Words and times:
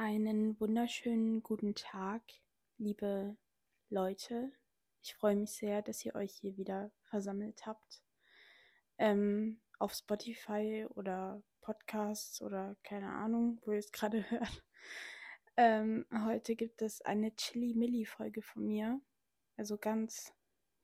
Einen 0.00 0.60
wunderschönen 0.60 1.42
guten 1.42 1.74
Tag, 1.74 2.22
liebe 2.76 3.36
Leute. 3.90 4.52
Ich 5.02 5.16
freue 5.16 5.34
mich 5.34 5.50
sehr, 5.50 5.82
dass 5.82 6.04
ihr 6.04 6.14
euch 6.14 6.36
hier 6.36 6.56
wieder 6.56 6.92
versammelt 7.10 7.66
habt. 7.66 8.00
Ähm, 8.98 9.60
auf 9.80 9.92
Spotify 9.92 10.86
oder 10.94 11.42
Podcasts 11.62 12.40
oder 12.40 12.76
keine 12.84 13.10
Ahnung, 13.10 13.60
wo 13.64 13.72
ihr 13.72 13.80
es 13.80 13.90
gerade 13.90 14.22
hört. 14.30 14.64
Ähm, 15.56 16.06
heute 16.26 16.54
gibt 16.54 16.80
es 16.80 17.00
eine 17.02 17.34
Chili-Milli-Folge 17.34 18.40
von 18.40 18.68
mir. 18.68 19.00
Also 19.56 19.78
ganz 19.78 20.32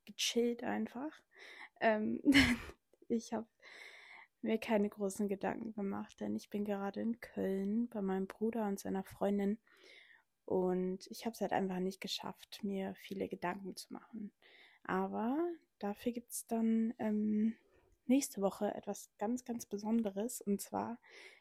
gechillt 0.07 0.65
einfach. 0.65 1.13
Ähm, 1.81 2.21
ich 3.07 3.33
habe 3.33 3.47
mir 4.45 4.59
keine 4.59 4.89
großen 4.89 5.27
Gedanken 5.29 5.73
gemacht, 5.73 6.21
denn 6.21 6.37
ich 6.37 6.51
bin 6.51 6.65
gerade 6.65 7.01
in 7.01 7.21
Köln 7.21 7.89
bei 7.89 8.03
meinem 8.03 8.27
Bruder 8.27 8.69
und 8.69 8.79
seiner 8.79 9.03
Freundin 9.03 9.59
und 10.45 11.07
ich 11.09 11.25
habe 11.25 11.35
es 11.35 11.41
halt 11.41 11.53
einfach 11.53 11.81
nicht 11.81 12.01
geschafft, 12.01 12.63
mir 12.63 12.95
viele 12.95 13.29
Gedanken 13.29 13.75
zu 13.75 13.93
machen. 13.93 14.33
Aber 14.85 15.39
dafür 15.79 16.13
gibt 16.13 16.31
es 16.31 16.47
dann 16.47 16.93
ähm, 16.99 17.55
nächste 18.07 18.43
Woche 18.43 18.75
etwas 18.75 19.11
ganz, 19.19 19.45
ganz 19.45 19.65
Besonderes 19.65 20.43
und 20.43 20.61
zwar 20.61 20.99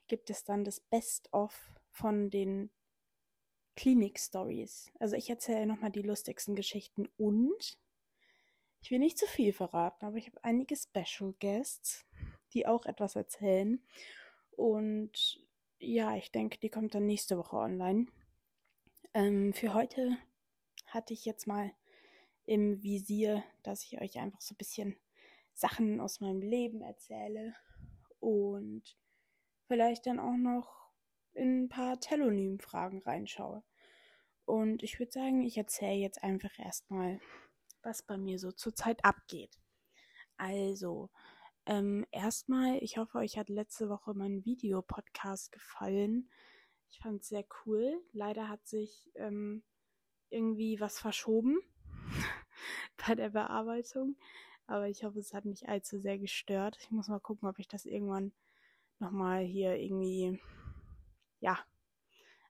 gibt 0.07 0.29
es 0.29 0.45
dann 0.45 0.63
das 0.63 0.79
Best-of 0.79 1.73
von 1.91 2.29
den 2.29 2.71
Klinik-Stories. 3.75 4.91
Also 4.99 5.15
ich 5.17 5.29
erzähle 5.29 5.65
nochmal 5.65 5.91
die 5.91 6.03
lustigsten 6.03 6.55
Geschichten 6.55 7.09
und 7.17 7.77
ich 8.81 8.91
will 8.91 8.99
nicht 8.99 9.17
zu 9.17 9.25
viel 9.27 9.51
verraten, 9.51 10.05
aber 10.05 10.17
ich 10.17 10.27
habe 10.27 10.43
einige 10.43 10.75
Special 10.75 11.33
Guests 11.39 12.05
die 12.53 12.65
auch 12.65 12.85
etwas 12.85 13.15
erzählen. 13.15 13.81
Und 14.51 15.41
ja, 15.79 16.15
ich 16.15 16.31
denke, 16.31 16.59
die 16.59 16.69
kommt 16.69 16.95
dann 16.95 17.05
nächste 17.05 17.37
Woche 17.37 17.57
online. 17.57 18.07
Ähm, 19.13 19.53
für 19.53 19.73
heute 19.73 20.17
hatte 20.87 21.13
ich 21.13 21.25
jetzt 21.25 21.47
mal 21.47 21.71
im 22.45 22.81
Visier, 22.83 23.43
dass 23.63 23.83
ich 23.83 24.01
euch 24.01 24.19
einfach 24.19 24.41
so 24.41 24.53
ein 24.53 24.57
bisschen 24.57 24.97
Sachen 25.53 25.99
aus 25.99 26.19
meinem 26.19 26.41
Leben 26.41 26.81
erzähle 26.81 27.55
und 28.19 28.97
vielleicht 29.67 30.05
dann 30.05 30.19
auch 30.19 30.37
noch 30.37 30.91
in 31.33 31.63
ein 31.63 31.69
paar 31.69 31.99
Telonym-Fragen 31.99 33.01
reinschaue. 33.01 33.63
Und 34.45 34.83
ich 34.83 34.99
würde 34.99 35.11
sagen, 35.11 35.43
ich 35.43 35.57
erzähle 35.57 35.99
jetzt 35.99 36.23
einfach 36.23 36.57
erstmal, 36.59 37.19
was 37.81 38.03
bei 38.03 38.17
mir 38.17 38.39
so 38.39 38.51
zurzeit 38.51 39.03
abgeht. 39.03 39.57
Also, 40.37 41.09
ähm, 41.65 42.05
erstmal, 42.11 42.77
ich 42.83 42.97
hoffe, 42.97 43.19
euch 43.19 43.37
hat 43.37 43.49
letzte 43.49 43.89
Woche 43.89 44.13
mein 44.13 44.43
Videopodcast 44.43 45.51
gefallen. 45.51 46.29
Ich 46.89 46.99
fand 46.99 47.21
es 47.21 47.29
sehr 47.29 47.45
cool. 47.65 48.01
Leider 48.11 48.49
hat 48.49 48.67
sich 48.67 49.11
ähm, 49.15 49.63
irgendwie 50.29 50.79
was 50.79 50.99
verschoben 50.99 51.59
bei 53.07 53.15
der 53.15 53.29
Bearbeitung. 53.29 54.17
Aber 54.67 54.87
ich 54.87 55.03
hoffe, 55.03 55.19
es 55.19 55.33
hat 55.33 55.45
nicht 55.45 55.67
allzu 55.67 55.99
sehr 55.99 56.19
gestört. 56.19 56.77
Ich 56.81 56.91
muss 56.91 57.07
mal 57.07 57.19
gucken, 57.19 57.47
ob 57.47 57.59
ich 57.59 57.67
das 57.67 57.85
irgendwann 57.85 58.33
nochmal 58.99 59.43
hier 59.43 59.75
irgendwie, 59.77 60.39
ja, 61.39 61.59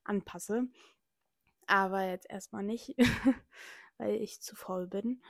anpasse. 0.04 0.68
Aber 1.68 2.04
jetzt 2.04 2.30
erstmal 2.30 2.64
nicht, 2.64 2.96
weil 3.98 4.16
ich 4.16 4.42
zu 4.42 4.56
faul 4.56 4.88
bin. 4.88 5.22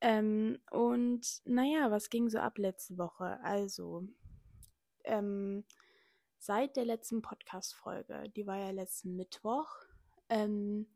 Ähm, 0.00 0.58
und 0.70 1.40
naja, 1.44 1.90
was 1.90 2.10
ging 2.10 2.28
so 2.28 2.38
ab 2.38 2.58
letzte 2.58 2.98
Woche? 2.98 3.40
Also, 3.42 4.06
ähm, 5.04 5.64
seit 6.38 6.76
der 6.76 6.84
letzten 6.84 7.22
Podcast-Folge, 7.22 8.30
die 8.36 8.46
war 8.46 8.58
ja 8.58 8.70
letzten 8.70 9.16
Mittwoch, 9.16 9.68
ähm, 10.28 10.86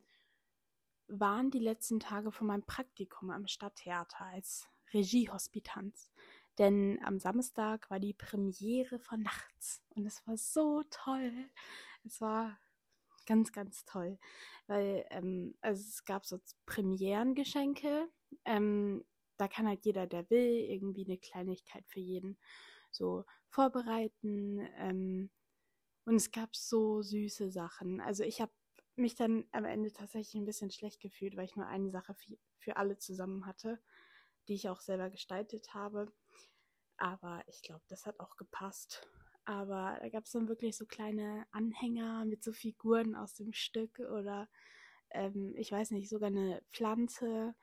waren 1.09 1.51
die 1.51 1.59
letzten 1.59 1.99
Tage 1.99 2.31
von 2.31 2.47
meinem 2.47 2.65
Praktikum 2.65 3.31
am 3.31 3.47
Stadttheater 3.47 4.25
als 4.27 4.69
Regiehospitanz. 4.93 6.11
Denn 6.59 7.01
am 7.05 7.19
Samstag 7.19 7.91
war 7.91 8.01
die 8.01 8.13
Premiere 8.15 8.99
von 8.99 9.23
Nachts 9.23 9.83
und 9.97 10.07
es 10.07 10.27
war 10.27 10.37
so 10.37 10.83
toll. 10.91 11.33
Es 12.05 12.21
war 12.21 12.59
ganz, 13.27 13.53
ganz 13.53 13.85
toll, 13.85 14.19
weil 14.67 15.07
ähm, 15.11 15.55
also 15.61 15.83
es 15.89 16.05
gab 16.05 16.27
so 16.27 16.39
Premierengeschenke 16.67 18.09
ähm, 18.45 19.05
da 19.37 19.49
kann 19.49 19.67
halt 19.67 19.85
jeder, 19.85 20.07
der 20.07 20.29
will, 20.31 20.67
irgendwie 20.69 21.05
eine 21.05 21.19
Kleinigkeit 21.19 21.87
für 21.89 22.01
jeden 22.01 22.39
so 22.91 23.25
vorbereiten. 23.49 24.61
Ähm, 24.77 25.31
und 26.05 26.17
es 26.17 26.31
gab 26.31 26.55
so 26.57 27.03
süße 27.03 27.51
Sachen. 27.51 28.01
Also 28.01 28.25
ich 28.25 28.41
habe 28.41 28.53
mich 28.97 29.15
dann 29.15 29.45
am 29.53 29.65
Ende 29.65 29.93
tatsächlich 29.93 30.35
ein 30.35 30.45
bisschen 30.45 30.71
schlecht 30.71 31.01
gefühlt, 31.01 31.37
weil 31.37 31.47
ich 31.47 31.57
nur 31.57 31.67
eine 31.67 31.91
Sache 31.91 32.15
für, 32.59 32.77
alle 32.77 32.99
zusammen 32.99 33.47
hatte, 33.47 33.81
die 34.49 34.55
ich 34.55 34.69
auch 34.69 34.81
selber 34.81 35.11
gestaltet 35.11 35.73
habe. 35.75 36.13
Aber 36.99 37.43
ich 37.47 37.63
glaube, 37.63 37.83
das 37.89 38.07
hat 38.07 38.21
auch 38.21 38.37
gepasst. 38.37 39.09
Aber 39.45 39.99
da 40.01 40.09
gab 40.11 40.25
es 40.25 40.33
dann 40.33 40.49
wirklich 40.49 40.77
so 40.77 40.87
kleine 40.87 41.47
Anhänger 41.51 42.25
mit 42.27 42.45
so 42.45 42.53
Figuren 42.53 43.17
aus 43.17 43.35
dem 43.35 43.53
Stück 43.53 43.99
oder 44.01 44.49
ähm, 45.11 45.55
ich 45.57 45.73
weiß 45.73 45.93
nicht, 45.93 46.09
sogar 46.09 46.29
eine 46.29 46.63
Pflanze 46.73 47.55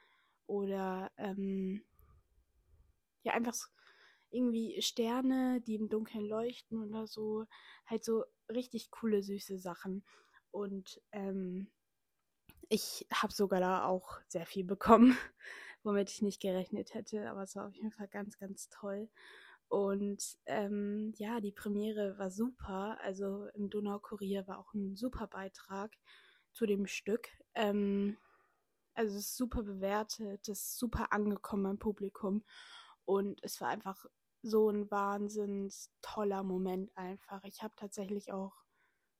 oder 0.47 1.11
ähm, 1.17 1.83
ja, 3.23 3.33
einfach 3.33 3.53
so 3.53 3.67
irgendwie 4.29 4.81
Sterne, 4.81 5.61
die 5.61 5.75
im 5.75 5.89
Dunkeln 5.89 6.25
leuchten 6.25 6.83
oder 6.83 7.07
so. 7.07 7.45
Halt 7.85 8.03
so 8.03 8.25
richtig 8.49 8.91
coole, 8.91 9.21
süße 9.21 9.57
Sachen. 9.57 10.03
Und 10.51 11.01
ähm, 11.11 11.67
ich 12.69 13.07
habe 13.13 13.33
sogar 13.33 13.59
da 13.59 13.85
auch 13.85 14.19
sehr 14.27 14.45
viel 14.45 14.63
bekommen, 14.63 15.17
womit 15.83 16.09
ich 16.09 16.21
nicht 16.21 16.41
gerechnet 16.41 16.93
hätte. 16.93 17.29
Aber 17.29 17.43
es 17.43 17.55
war 17.55 17.67
auf 17.67 17.75
jeden 17.75 17.91
Fall 17.91 18.07
ganz, 18.07 18.37
ganz 18.37 18.69
toll. 18.69 19.09
Und 19.69 20.37
ähm, 20.45 21.13
ja, 21.17 21.41
die 21.41 21.51
Premiere 21.51 22.17
war 22.17 22.31
super. 22.31 22.97
Also 23.01 23.47
im 23.53 23.69
Donaukurier 23.69 24.47
war 24.47 24.59
auch 24.59 24.73
ein 24.73 24.95
super 24.95 25.27
Beitrag 25.27 25.93
zu 26.53 26.65
dem 26.65 26.87
Stück. 26.87 27.29
Ähm, 27.53 28.17
also 28.97 29.15
es 29.17 29.25
ist 29.25 29.37
super 29.37 29.63
bewertet, 29.63 30.47
es 30.49 30.59
ist 30.59 30.79
super 30.79 31.13
angekommen 31.13 31.63
beim 31.63 31.79
Publikum. 31.79 32.43
Und 33.05 33.41
es 33.43 33.61
war 33.61 33.69
einfach 33.69 34.05
so 34.41 34.69
ein 34.69 34.89
wahnsinns 34.89 35.91
toller 36.01 36.43
Moment 36.43 36.91
einfach. 36.97 37.43
Ich 37.43 37.61
habe 37.61 37.73
tatsächlich 37.75 38.33
auch, 38.33 38.53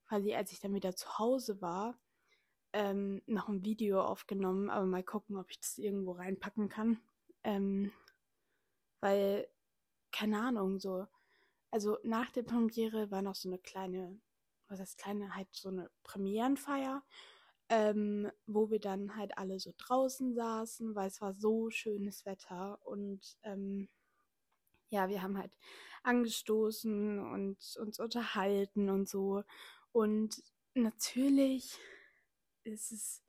quasi 0.08 0.34
als 0.34 0.52
ich 0.52 0.60
dann 0.60 0.74
wieder 0.74 0.96
zu 0.96 1.20
Hause 1.20 1.62
war, 1.62 2.00
ähm, 2.74 3.22
noch 3.28 3.50
ein 3.50 3.64
Video 3.64 4.02
aufgenommen, 4.02 4.70
aber 4.70 4.86
mal 4.86 5.04
gucken, 5.04 5.38
ob 5.38 5.50
ich 5.52 5.60
das 5.60 5.78
irgendwo 5.78 6.14
reinpacken 6.14 6.70
kann. 6.70 7.00
Ähm, 7.44 7.92
weil, 9.00 9.48
keine 10.12 10.42
Ahnung, 10.42 10.80
so, 10.80 11.06
also 11.72 11.98
nach 12.04 12.32
der 12.32 12.44
Premiere 12.44 13.12
war 13.12 13.22
noch 13.22 13.36
so 13.36 13.48
eine 13.48 13.60
kleine, 13.60 14.20
was 14.68 14.80
heißt 14.80 14.98
kleine, 14.98 15.36
halt 15.36 15.50
so 15.54 15.70
eine 15.70 15.92
Premierenfeier 16.04 17.04
ähm, 17.70 18.32
wo 18.46 18.70
wir 18.70 18.80
dann 18.80 19.16
halt 19.16 19.38
alle 19.38 19.60
so 19.60 19.74
draußen 19.78 20.34
saßen, 20.34 20.96
weil 20.96 21.08
es 21.08 21.22
war 21.22 21.34
so 21.34 21.70
schönes 21.70 22.26
Wetter 22.26 22.80
und 22.86 23.38
ähm, 23.44 23.90
ja, 24.90 25.10
wir 25.10 25.22
haben 25.22 25.38
halt 25.38 25.58
angestoßen 26.04 27.20
und 27.20 27.58
uns 27.78 28.00
unterhalten 28.00 28.90
und 28.90 29.10
so. 29.10 29.44
Und 29.92 30.42
natürlich 30.74 31.78
ist 32.64 32.92
es, 32.92 33.24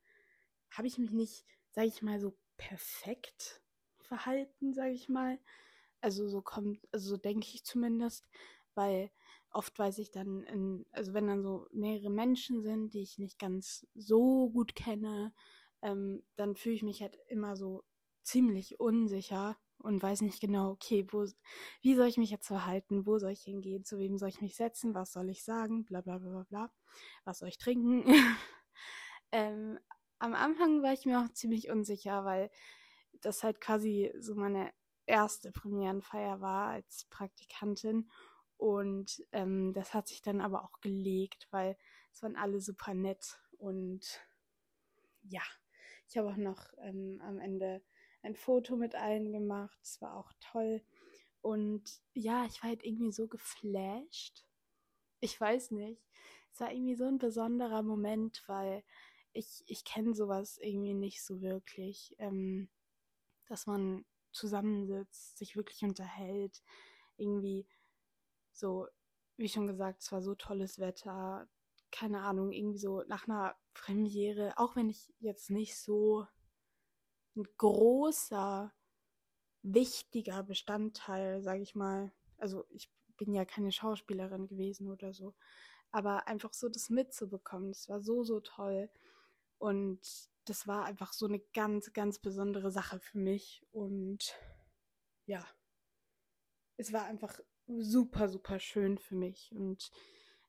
habe 0.71 0.87
ich 0.87 0.97
mich 0.97 1.11
nicht, 1.11 1.45
sage 1.71 1.87
ich 1.87 2.01
mal, 2.01 2.19
so 2.19 2.37
perfekt 2.57 3.61
verhalten, 3.99 4.73
sage 4.73 4.91
ich 4.91 5.09
mal. 5.09 5.39
Also 6.01 6.29
so 6.29 6.41
kommt, 6.41 6.87
also 6.91 7.09
so 7.09 7.17
denke 7.17 7.47
ich 7.53 7.65
zumindest, 7.65 8.29
weil 8.73 9.11
oft 9.51 9.77
weiß 9.77 9.97
ich 9.99 10.11
dann, 10.11 10.43
in, 10.43 10.85
also 10.91 11.13
wenn 11.13 11.27
dann 11.27 11.41
so 11.41 11.67
mehrere 11.71 12.09
Menschen 12.09 12.61
sind, 12.61 12.93
die 12.93 13.01
ich 13.01 13.17
nicht 13.17 13.39
ganz 13.39 13.87
so 13.95 14.49
gut 14.49 14.75
kenne, 14.75 15.33
ähm, 15.81 16.23
dann 16.35 16.55
fühle 16.55 16.75
ich 16.75 16.83
mich 16.83 17.01
halt 17.01 17.17
immer 17.27 17.55
so 17.55 17.83
ziemlich 18.23 18.79
unsicher 18.79 19.57
und 19.79 20.03
weiß 20.03 20.21
nicht 20.21 20.41
genau, 20.41 20.71
okay, 20.71 21.05
wo, 21.09 21.25
wie 21.81 21.95
soll 21.95 22.07
ich 22.07 22.17
mich 22.17 22.29
jetzt 22.31 22.47
verhalten, 22.47 23.05
wo 23.05 23.17
soll 23.17 23.31
ich 23.31 23.41
hingehen, 23.43 23.85
zu 23.85 23.97
wem 23.97 24.17
soll 24.17 24.29
ich 24.29 24.41
mich 24.41 24.55
setzen, 24.55 24.93
was 24.93 25.13
soll 25.13 25.29
ich 25.29 25.43
sagen, 25.43 25.85
bla 25.85 26.01
bla 26.01 26.17
bla 26.17 26.29
bla 26.29 26.43
bla, 26.43 26.71
was 27.23 27.39
soll 27.39 27.49
ich 27.49 27.57
trinken. 27.57 28.03
ähm, 29.31 29.79
am 30.19 30.33
Anfang 30.33 30.83
war 30.83 30.93
ich 30.93 31.05
mir 31.05 31.21
auch 31.21 31.29
ziemlich 31.29 31.69
unsicher, 31.69 32.25
weil 32.25 32.51
das 33.21 33.43
halt 33.43 33.61
quasi 33.61 34.13
so 34.19 34.35
meine 34.35 34.71
erste 35.05 35.51
Premierenfeier 35.51 36.41
war 36.41 36.67
als 36.67 37.05
Praktikantin 37.09 38.09
und 38.59 39.25
ähm, 39.31 39.71
das 39.71 39.93
hat 39.93 40.09
sich 40.09 40.21
dann 40.21 40.41
aber 40.41 40.65
auch 40.65 40.81
gelegt, 40.81 41.47
weil 41.49 41.77
es 42.11 42.21
waren 42.21 42.35
alle 42.35 42.59
super 42.59 42.93
nett. 42.93 43.39
Und 43.57 44.19
ja, 45.21 45.41
ich 46.09 46.17
habe 46.17 46.27
auch 46.27 46.35
noch 46.35 46.67
ähm, 46.79 47.21
am 47.23 47.39
Ende 47.39 47.81
ein 48.21 48.35
Foto 48.35 48.75
mit 48.75 48.95
allen 48.95 49.31
gemacht. 49.31 49.79
Es 49.81 50.01
war 50.01 50.13
auch 50.17 50.33
toll. 50.41 50.83
Und 51.39 52.01
ja, 52.13 52.45
ich 52.47 52.61
war 52.61 52.71
halt 52.71 52.83
irgendwie 52.83 53.13
so 53.13 53.29
geflasht. 53.29 54.45
Ich 55.21 55.39
weiß 55.39 55.71
nicht. 55.71 56.05
Es 56.51 56.59
war 56.59 56.69
irgendwie 56.69 56.95
so 56.95 57.05
ein 57.05 57.17
besonderer 57.17 57.81
Moment, 57.81 58.43
weil 58.47 58.83
ich, 59.31 59.63
ich 59.67 59.85
kenne 59.85 60.13
sowas 60.13 60.57
irgendwie 60.57 60.95
nicht 60.95 61.23
so 61.23 61.39
wirklich, 61.39 62.13
ähm, 62.17 62.67
dass 63.45 63.67
man 63.67 64.03
zusammensitzt, 64.33 65.37
sich 65.37 65.55
wirklich 65.55 65.81
unterhält, 65.83 66.61
irgendwie 67.15 67.65
so, 68.59 68.87
wie 69.37 69.49
schon 69.49 69.67
gesagt, 69.67 70.01
es 70.01 70.11
war 70.11 70.21
so 70.21 70.35
tolles 70.35 70.79
Wetter, 70.79 71.47
keine 71.91 72.21
Ahnung, 72.21 72.51
irgendwie 72.51 72.77
so 72.79 73.03
nach 73.07 73.27
einer 73.27 73.55
Premiere, 73.73 74.53
auch 74.57 74.75
wenn 74.75 74.89
ich 74.89 75.13
jetzt 75.19 75.49
nicht 75.49 75.77
so 75.77 76.27
ein 77.35 77.45
großer, 77.57 78.73
wichtiger 79.61 80.43
Bestandteil, 80.43 81.41
sage 81.41 81.61
ich 81.61 81.75
mal, 81.75 82.11
also 82.37 82.65
ich 82.69 82.91
bin 83.17 83.33
ja 83.33 83.45
keine 83.45 83.71
Schauspielerin 83.71 84.47
gewesen 84.47 84.89
oder 84.89 85.13
so, 85.13 85.35
aber 85.91 86.27
einfach 86.27 86.53
so 86.53 86.69
das 86.69 86.89
mitzubekommen, 86.89 87.71
das 87.71 87.89
war 87.89 88.01
so, 88.01 88.23
so 88.23 88.39
toll. 88.39 88.89
Und 89.57 89.99
das 90.45 90.67
war 90.67 90.85
einfach 90.85 91.13
so 91.13 91.25
eine 91.25 91.39
ganz, 91.53 91.91
ganz 91.93 92.19
besondere 92.19 92.71
Sache 92.71 92.99
für 92.99 93.17
mich. 93.17 93.65
Und 93.71 94.35
ja, 95.25 95.45
es 96.77 96.93
war 96.93 97.03
einfach 97.05 97.39
super, 97.77 98.29
super 98.29 98.59
schön 98.59 98.97
für 98.97 99.15
mich 99.15 99.51
und 99.53 99.91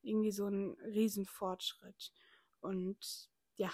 irgendwie 0.02 0.32
so 0.32 0.46
ein 0.46 0.76
Riesenfortschritt. 0.84 2.12
Und 2.60 3.30
ja, 3.56 3.70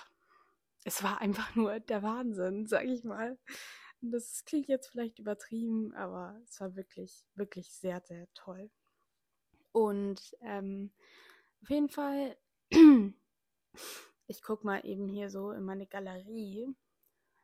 es 0.85 1.03
war 1.03 1.21
einfach 1.21 1.55
nur 1.55 1.81
der 1.81 2.03
Wahnsinn, 2.03 2.67
sag 2.67 2.85
ich 2.85 3.05
mal. 3.05 3.39
Das 4.01 4.45
klingt 4.45 4.69
jetzt 4.69 4.89
vielleicht 4.89 5.19
übertrieben, 5.19 5.95
aber 5.95 6.41
es 6.45 6.61
war 6.61 6.77
wirklich, 6.77 7.25
wirklich 7.35 7.73
sehr, 7.73 8.01
sehr 8.03 8.27
toll. 8.35 8.71
Und 9.73 10.37
ähm, 10.41 10.91
auf 11.63 11.71
jeden 11.71 11.89
Fall, 11.89 12.37
ich 14.27 14.43
gucke 14.43 14.67
mal 14.67 14.85
eben 14.85 15.09
hier 15.09 15.31
so 15.31 15.51
in 15.53 15.65
meine 15.65 15.87
Galerie, 15.87 16.69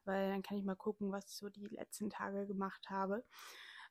weil 0.05 0.31
dann 0.31 0.43
kann 0.43 0.59
ich 0.59 0.65
mal 0.65 0.77
gucken, 0.77 1.13
was 1.13 1.27
ich 1.27 1.37
so 1.37 1.49
die 1.49 1.67
letzten 1.67 2.11
Tage 2.11 2.47
gemacht 2.47 2.91
habe. 2.91 3.25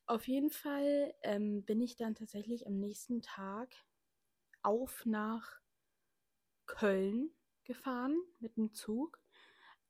Auf 0.06 0.28
jeden 0.28 0.50
Fall 0.50 1.14
ähm, 1.22 1.64
bin 1.64 1.82
ich 1.82 1.96
dann 1.96 2.16
tatsächlich 2.16 2.68
am 2.68 2.80
nächsten 2.80 3.22
Tag 3.22 3.74
auf 4.62 5.06
nach 5.06 5.60
Köln 6.66 7.32
gefahren 7.64 8.18
mit 8.40 8.58
dem 8.58 8.74
Zug 8.74 9.20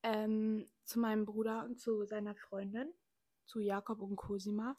ähm, 0.04 0.70
zu 0.84 1.00
meinem 1.00 1.26
Bruder 1.26 1.66
und 1.66 1.80
zu 1.80 2.06
seiner 2.06 2.36
Freundin, 2.36 2.94
zu 3.46 3.60
Jakob 3.60 4.02
und 4.02 4.16
Cosima. 4.16 4.78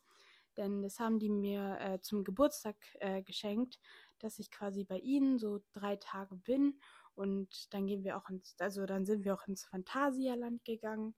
Denn 0.57 0.83
das 0.83 1.01
haben 1.01 1.19
die 1.19 1.31
mir 1.31 1.79
äh, 1.81 2.01
zum 2.01 2.25
Geburtstag 2.25 2.77
äh, 3.01 3.23
geschenkt, 3.23 3.79
dass 4.19 4.39
ich 4.39 4.51
quasi 4.51 4.85
bei 4.85 4.99
ihnen 4.99 5.39
so 5.39 5.63
drei 5.73 5.97
Tage 5.97 6.37
bin. 6.37 6.79
Und 7.15 7.73
dann 7.73 7.87
gehen 7.87 8.05
wir 8.05 8.17
auch 8.17 8.29
ins, 8.29 8.57
also 8.59 8.87
dann 8.87 9.07
sind 9.07 9.25
wir 9.25 9.35
auch 9.35 9.47
ins 9.47 9.65
Phantasialand 9.65 10.65
gegangen. 10.65 11.15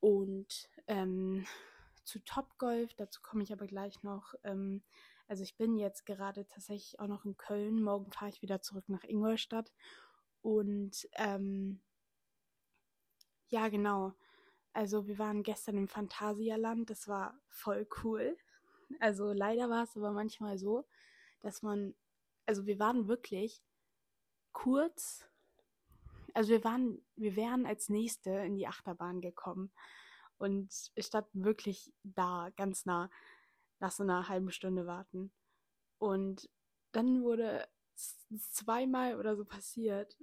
Und 0.00 0.68
ähm, 0.86 1.46
zu 2.04 2.18
Topgolf, 2.24 2.94
dazu 2.94 3.20
komme 3.22 3.42
ich 3.42 3.52
aber 3.52 3.66
gleich 3.66 4.02
noch. 4.02 4.34
Ähm, 4.44 4.82
also 5.28 5.42
ich 5.42 5.56
bin 5.56 5.76
jetzt 5.76 6.06
gerade 6.06 6.46
tatsächlich 6.46 6.98
auch 6.98 7.06
noch 7.06 7.24
in 7.24 7.36
Köln. 7.36 7.82
Morgen 7.82 8.10
fahre 8.10 8.30
ich 8.30 8.42
wieder 8.42 8.62
zurück 8.62 8.88
nach 8.88 9.04
Ingolstadt. 9.04 9.72
Und 10.42 11.08
ähm, 11.14 11.80
ja, 13.48 13.68
genau. 13.68 14.12
Also 14.72 15.06
wir 15.06 15.18
waren 15.18 15.42
gestern 15.42 15.76
im 15.76 15.88
Phantasialand, 15.88 16.90
das 16.90 17.08
war 17.08 17.38
voll 17.48 17.86
cool. 18.02 18.36
Also 18.98 19.32
leider 19.32 19.68
war 19.68 19.84
es 19.84 19.96
aber 19.96 20.12
manchmal 20.12 20.58
so, 20.58 20.84
dass 21.40 21.62
man, 21.62 21.94
also 22.46 22.66
wir 22.66 22.78
waren 22.78 23.08
wirklich 23.08 23.62
kurz, 24.52 25.28
also 26.34 26.50
wir 26.50 26.64
waren, 26.64 27.04
wir 27.16 27.36
wären 27.36 27.66
als 27.66 27.88
nächste 27.88 28.30
in 28.30 28.56
die 28.56 28.66
Achterbahn 28.66 29.20
gekommen 29.20 29.72
und 30.40 30.72
statt 30.98 31.28
wirklich 31.34 31.92
da, 32.02 32.50
ganz 32.56 32.86
nah, 32.86 33.10
nach 33.78 33.92
so 33.92 34.02
einer 34.02 34.28
halben 34.28 34.50
Stunde 34.50 34.86
warten. 34.86 35.30
Und 35.98 36.48
dann 36.92 37.22
wurde 37.22 37.68
zweimal 37.94 39.18
oder 39.18 39.36
so 39.36 39.44
passiert, 39.44 40.16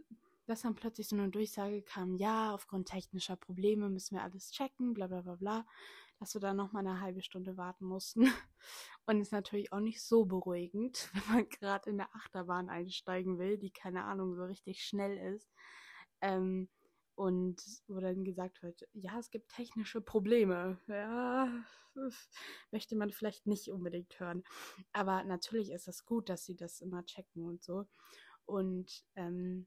dass 0.47 0.63
dann 0.63 0.73
plötzlich 0.73 1.07
so 1.07 1.15
eine 1.15 1.29
Durchsage 1.29 1.83
kam, 1.83 2.15
ja, 2.15 2.53
aufgrund 2.53 2.87
technischer 2.87 3.35
Probleme 3.35 3.89
müssen 3.89 4.15
wir 4.15 4.23
alles 4.23 4.51
checken, 4.51 4.95
bla 4.95 5.05
bla 5.05 5.21
bla 5.21 5.35
bla, 5.35 5.65
dass 6.19 6.33
wir 6.33 6.41
dann 6.41 6.57
nochmal 6.57 6.87
eine 6.87 6.99
halbe 6.99 7.21
Stunde 7.21 7.55
warten 7.55 7.85
mussten. 7.85 8.21
Und 9.05 9.21
ist 9.21 9.31
natürlich 9.31 9.71
auch 9.71 9.79
nicht 9.79 10.01
so 10.01 10.25
beruhigend, 10.25 11.09
wenn 11.13 11.35
man 11.35 11.49
gerade 11.49 11.91
in 11.91 11.97
der 11.97 12.15
Achterbahn 12.15 12.69
einsteigen 12.69 13.37
will, 13.37 13.59
die 13.59 13.71
keine 13.71 14.05
Ahnung 14.05 14.33
so 14.35 14.45
richtig 14.45 14.83
schnell 14.83 15.35
ist. 15.35 15.47
Ähm, 16.21 16.69
und 17.17 17.59
wo 17.87 17.99
dann 17.99 18.23
gesagt 18.23 18.61
wird, 18.61 18.87
ja, 18.93 19.17
es 19.17 19.31
gibt 19.31 19.49
technische 19.49 20.01
Probleme. 20.01 20.79
Ja, 20.87 21.51
möchte 22.71 22.95
man 22.95 23.11
vielleicht 23.11 23.47
nicht 23.47 23.71
unbedingt 23.71 24.19
hören. 24.19 24.43
Aber 24.93 25.23
natürlich 25.23 25.71
ist 25.71 25.87
es 25.87 26.05
gut, 26.05 26.29
dass 26.29 26.45
sie 26.45 26.55
das 26.55 26.79
immer 26.79 27.03
checken 27.05 27.43
und 27.43 27.63
so. 27.63 27.87
Und 28.45 29.03
ähm, 29.15 29.65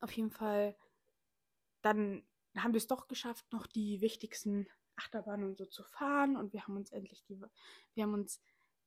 auf 0.00 0.10
jeden 0.12 0.30
Fall, 0.30 0.74
dann 1.82 2.26
haben 2.56 2.72
wir 2.72 2.78
es 2.78 2.86
doch 2.86 3.08
geschafft, 3.08 3.44
noch 3.52 3.66
die 3.66 4.00
wichtigsten 4.00 4.66
Achterbahnen 4.96 5.50
und 5.50 5.58
so 5.58 5.66
zu 5.66 5.84
fahren 5.84 6.38
und 6.38 6.54
wir 6.54 6.66
haben 6.66 6.76
uns 6.76 6.92
endlich 6.92 7.22
die, 7.24 7.38
wir 7.94 8.02
haben 8.02 8.14
uns, 8.14 8.40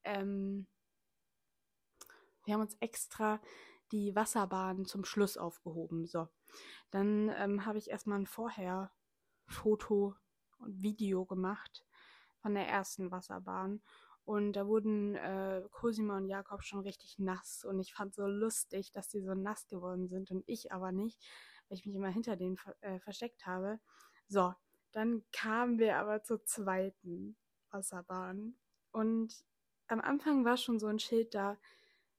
ähm, 0.03 0.68
wir 2.45 2.56
haben 2.56 2.62
uns 2.62 2.75
extra 2.80 3.39
die 3.92 4.16
Wasserbahn 4.16 4.86
zum 4.86 5.06
Schluss 5.06 5.38
aufgehoben. 5.38 6.06
So, 6.06 6.28
dann 6.92 7.30
ähm, 7.38 7.66
habe 7.66 7.78
ich 7.78 7.90
erstmal 7.90 8.20
ein 8.20 8.28
Vorher-Foto 8.28 10.16
und 10.60 10.82
Video 10.82 11.26
gemacht 11.26 11.86
von 12.42 12.54
der 12.54 12.68
ersten 12.68 13.12
Wasserbahn 13.12 13.82
und 14.26 14.54
da 14.54 14.66
wurden 14.66 15.16
äh, 15.16 15.62
Cosima 15.70 16.18
und 16.18 16.28
Jakob 16.28 16.64
schon 16.64 16.80
richtig 16.80 17.20
nass. 17.20 17.64
Und 17.64 17.80
ich 17.80 17.94
fand 17.94 18.16
so 18.16 18.26
lustig, 18.26 18.92
dass 18.92 19.08
die 19.08 19.22
so 19.22 19.36
nass 19.36 19.68
geworden 19.68 20.08
sind 20.08 20.32
und 20.32 20.44
ich 20.48 20.72
aber 20.72 20.92
nicht, 20.92 21.24
weil 21.70 21.78
ich 21.78 21.86
mich 21.86 21.96
immer 21.96 22.10
hinter 22.10 22.36
denen 22.36 22.58
äh, 22.82 23.00
versteckt 23.00 23.46
habe. 23.46 23.80
So, 24.28 24.54
dann 24.92 25.24
kamen 25.32 25.78
wir 25.78 25.98
aber 25.98 26.24
zur 26.24 26.44
zweiten 26.44 27.38
Wasserbahn. 27.70 28.58
Und 28.92 29.46
am 29.88 30.02
Anfang 30.02 30.44
war 30.44 30.58
schon 30.58 30.80
so 30.80 30.88
ein 30.88 31.00
Schild 31.00 31.36
da, 31.36 31.60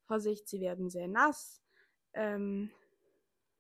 Vorsicht, 0.07 0.49
sie 0.49 0.61
werden 0.61 0.91
sehr 0.91 1.09
nass. 1.09 1.61
Ähm, 2.15 2.71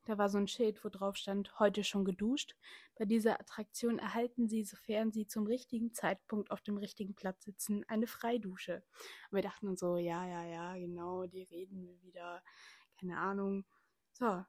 da 0.07 0.19
war 0.19 0.29
so 0.29 0.39
ein 0.39 0.47
Schild, 0.47 0.85
wo 0.85 0.89
drauf 0.89 1.17
stand, 1.17 1.59
heute 1.59 1.83
schon 1.83 2.05
geduscht. 2.05 2.55
Bei 2.95 3.05
dieser 3.05 3.41
Attraktion 3.41 3.99
erhalten 3.99 4.49
Sie, 4.49 4.63
sofern 4.63 5.11
Sie 5.11 5.27
zum 5.27 5.47
richtigen 5.47 5.93
Zeitpunkt 5.93 6.53
auf 6.53 6.63
dem 6.63 6.79
richtigen 6.79 7.15
Platz 7.15 7.45
sitzen, 7.45 7.85
eine 7.89 8.07
Freidusche. 8.07 8.85
Und 9.31 9.37
wir 9.37 9.43
dachten 9.43 9.67
uns 9.67 9.81
so, 9.81 9.97
ja, 9.97 10.25
ja, 10.27 10.45
ja, 10.45 10.75
genau, 10.75 11.27
die 11.27 11.43
reden 11.43 11.83
wir 11.83 12.01
wieder. 12.03 12.43
Keine 13.01 13.19
Ahnung. 13.19 13.65
So. 14.13 14.45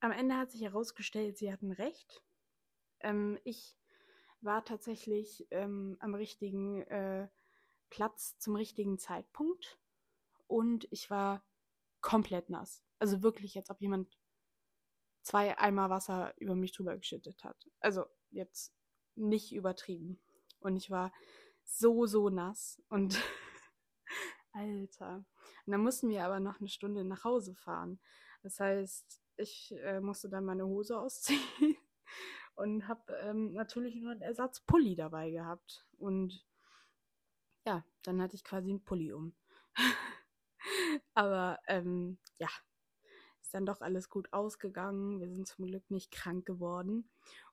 Am 0.00 0.12
Ende 0.12 0.36
hat 0.36 0.50
sich 0.50 0.62
herausgestellt, 0.62 1.36
sie 1.36 1.52
hatten 1.52 1.70
recht. 1.70 2.24
Ähm, 3.00 3.38
ich 3.44 3.76
war 4.40 4.64
tatsächlich 4.64 5.46
ähm, 5.50 5.96
am 6.00 6.14
richtigen 6.14 6.82
äh, 6.82 7.28
Platz 7.90 8.38
zum 8.38 8.56
richtigen 8.56 8.98
Zeitpunkt. 8.98 9.78
Und 10.46 10.86
ich 10.90 11.10
war 11.10 11.44
komplett 12.00 12.50
nass. 12.50 12.82
Also 12.98 13.22
wirklich, 13.22 13.56
als 13.56 13.70
ob 13.70 13.80
jemand 13.80 14.16
zwei 15.22 15.58
Eimer 15.58 15.90
Wasser 15.90 16.32
über 16.38 16.54
mich 16.54 16.72
drüber 16.72 16.96
geschüttet 16.96 17.42
hat. 17.44 17.56
Also 17.80 18.06
jetzt 18.30 18.74
nicht 19.16 19.52
übertrieben. 19.52 20.20
Und 20.60 20.76
ich 20.76 20.90
war 20.90 21.12
so, 21.64 22.06
so 22.06 22.30
nass. 22.30 22.80
Und 22.88 23.20
Alter. 24.52 25.24
Und 25.66 25.72
dann 25.72 25.82
mussten 25.82 26.08
wir 26.08 26.24
aber 26.24 26.40
noch 26.40 26.60
eine 26.60 26.68
Stunde 26.68 27.04
nach 27.04 27.24
Hause 27.24 27.54
fahren. 27.54 27.98
Das 28.42 28.60
heißt, 28.60 29.20
ich 29.36 29.74
äh, 29.82 30.00
musste 30.00 30.28
dann 30.28 30.44
meine 30.44 30.66
Hose 30.66 30.98
ausziehen 30.98 31.76
und 32.54 32.88
habe 32.88 33.12
ähm, 33.22 33.52
natürlich 33.52 33.96
nur 33.96 34.12
einen 34.12 34.22
Ersatzpulli 34.22 34.96
dabei 34.96 35.30
gehabt. 35.30 35.86
Und 35.98 36.46
ja, 37.66 37.84
dann 38.02 38.22
hatte 38.22 38.36
ich 38.36 38.44
quasi 38.44 38.70
einen 38.70 38.84
Pulli 38.84 39.12
um. 39.12 39.34
Aber 41.14 41.58
ähm, 41.66 42.18
ja, 42.38 42.48
ist 43.40 43.54
dann 43.54 43.66
doch 43.66 43.80
alles 43.80 44.10
gut 44.10 44.32
ausgegangen. 44.32 45.20
Wir 45.20 45.28
sind 45.28 45.46
zum 45.46 45.66
Glück 45.66 45.90
nicht 45.90 46.10
krank 46.10 46.46
geworden. 46.46 47.08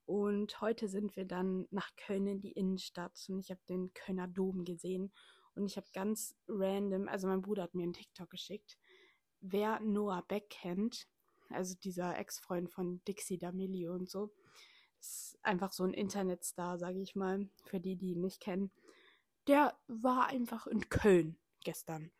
Und 0.05 0.59
heute 0.59 0.87
sind 0.87 1.15
wir 1.15 1.25
dann 1.25 1.67
nach 1.71 1.95
Köln 1.95 2.27
in 2.27 2.41
die 2.41 2.51
Innenstadt 2.51 3.23
und 3.29 3.39
ich 3.39 3.51
habe 3.51 3.61
den 3.69 3.93
Kölner 3.93 4.27
Dom 4.27 4.65
gesehen. 4.65 5.13
Und 5.55 5.65
ich 5.65 5.77
habe 5.77 5.87
ganz 5.93 6.35
random, 6.47 7.07
also 7.07 7.27
mein 7.27 7.41
Bruder 7.41 7.63
hat 7.63 7.75
mir 7.75 7.83
einen 7.83 7.93
TikTok 7.93 8.29
geschickt. 8.29 8.77
Wer 9.39 9.79
Noah 9.81 10.23
Beck 10.27 10.49
kennt, 10.49 11.07
also 11.49 11.75
dieser 11.75 12.17
Ex-Freund 12.17 12.71
von 12.71 13.03
Dixie 13.05 13.37
D'Amelio 13.37 13.91
und 13.91 14.09
so, 14.09 14.33
ist 14.99 15.37
einfach 15.43 15.71
so 15.73 15.83
ein 15.83 15.93
Internetstar, 15.93 16.79
sage 16.79 16.99
ich 16.99 17.15
mal, 17.15 17.49
für 17.65 17.79
die, 17.79 17.95
die 17.95 18.11
ihn 18.11 18.21
nicht 18.21 18.41
kennen. 18.41 18.71
Der 19.47 19.77
war 19.87 20.27
einfach 20.27 20.65
in 20.65 20.89
Köln 20.89 21.37
gestern. 21.63 22.11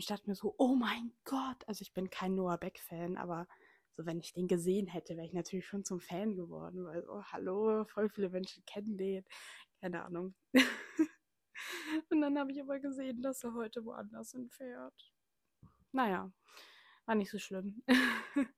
Ich 0.00 0.06
dachte 0.06 0.30
mir 0.30 0.34
so, 0.34 0.54
oh 0.56 0.74
mein 0.74 1.12
Gott, 1.24 1.68
also 1.68 1.82
ich 1.82 1.92
bin 1.92 2.08
kein 2.08 2.34
Noah 2.34 2.56
Beck-Fan, 2.56 3.18
aber 3.18 3.46
so 3.98 4.06
wenn 4.06 4.18
ich 4.18 4.32
den 4.32 4.48
gesehen 4.48 4.86
hätte, 4.86 5.14
wäre 5.14 5.26
ich 5.26 5.34
natürlich 5.34 5.66
schon 5.66 5.84
zum 5.84 6.00
Fan 6.00 6.36
geworden, 6.36 6.86
weil 6.86 7.04
so, 7.04 7.22
hallo, 7.22 7.84
voll 7.84 8.08
viele 8.08 8.30
Menschen 8.30 8.64
kennen 8.64 8.96
den. 8.96 9.26
Keine 9.82 10.02
Ahnung. 10.02 10.34
Und 12.08 12.22
dann 12.22 12.38
habe 12.38 12.50
ich 12.50 12.62
aber 12.62 12.80
gesehen, 12.80 13.20
dass 13.20 13.44
er 13.44 13.52
heute 13.52 13.84
woanders 13.84 14.30
hinfährt. 14.30 15.12
Naja, 15.92 16.32
war 17.04 17.14
nicht 17.14 17.30
so 17.30 17.38
schlimm. 17.38 17.82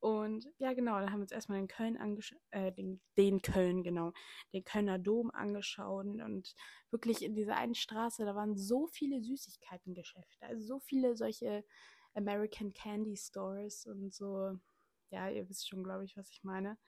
Und 0.00 0.48
ja, 0.56 0.72
genau, 0.72 0.98
da 0.98 1.10
haben 1.10 1.18
wir 1.18 1.24
uns 1.24 1.32
erstmal 1.32 1.58
den 1.58 1.68
Köln 1.68 1.98
angeschaut, 1.98 2.40
äh, 2.52 2.72
den, 2.72 3.02
den, 3.18 3.42
Köln, 3.42 3.82
genau, 3.82 4.12
den 4.54 4.64
Kölner 4.64 4.98
Dom 4.98 5.30
angeschaut 5.30 6.06
und 6.06 6.54
wirklich 6.90 7.22
in 7.22 7.34
dieser 7.34 7.56
einen 7.56 7.74
Straße, 7.74 8.24
da 8.24 8.34
waren 8.34 8.56
so 8.56 8.86
viele 8.86 9.22
Süßigkeitengeschäfte, 9.22 10.46
also 10.46 10.66
so 10.66 10.80
viele 10.80 11.16
solche 11.16 11.64
American 12.14 12.72
Candy 12.72 13.14
Stores 13.14 13.84
und 13.84 14.14
so, 14.14 14.58
ja, 15.10 15.28
ihr 15.28 15.46
wisst 15.50 15.68
schon, 15.68 15.84
glaube 15.84 16.06
ich, 16.06 16.16
was 16.16 16.30
ich 16.30 16.42
meine, 16.44 16.78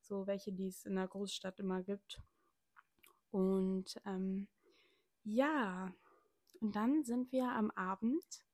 so 0.00 0.26
welche, 0.26 0.52
die 0.52 0.66
es 0.66 0.84
in 0.84 0.96
der 0.96 1.06
Großstadt 1.06 1.60
immer 1.60 1.84
gibt. 1.84 2.20
Und 3.30 3.94
ähm, 4.04 4.48
ja, 5.22 5.94
und 6.60 6.74
dann 6.74 7.04
sind 7.04 7.30
wir 7.30 7.48
am 7.48 7.70
Abend 7.72 8.45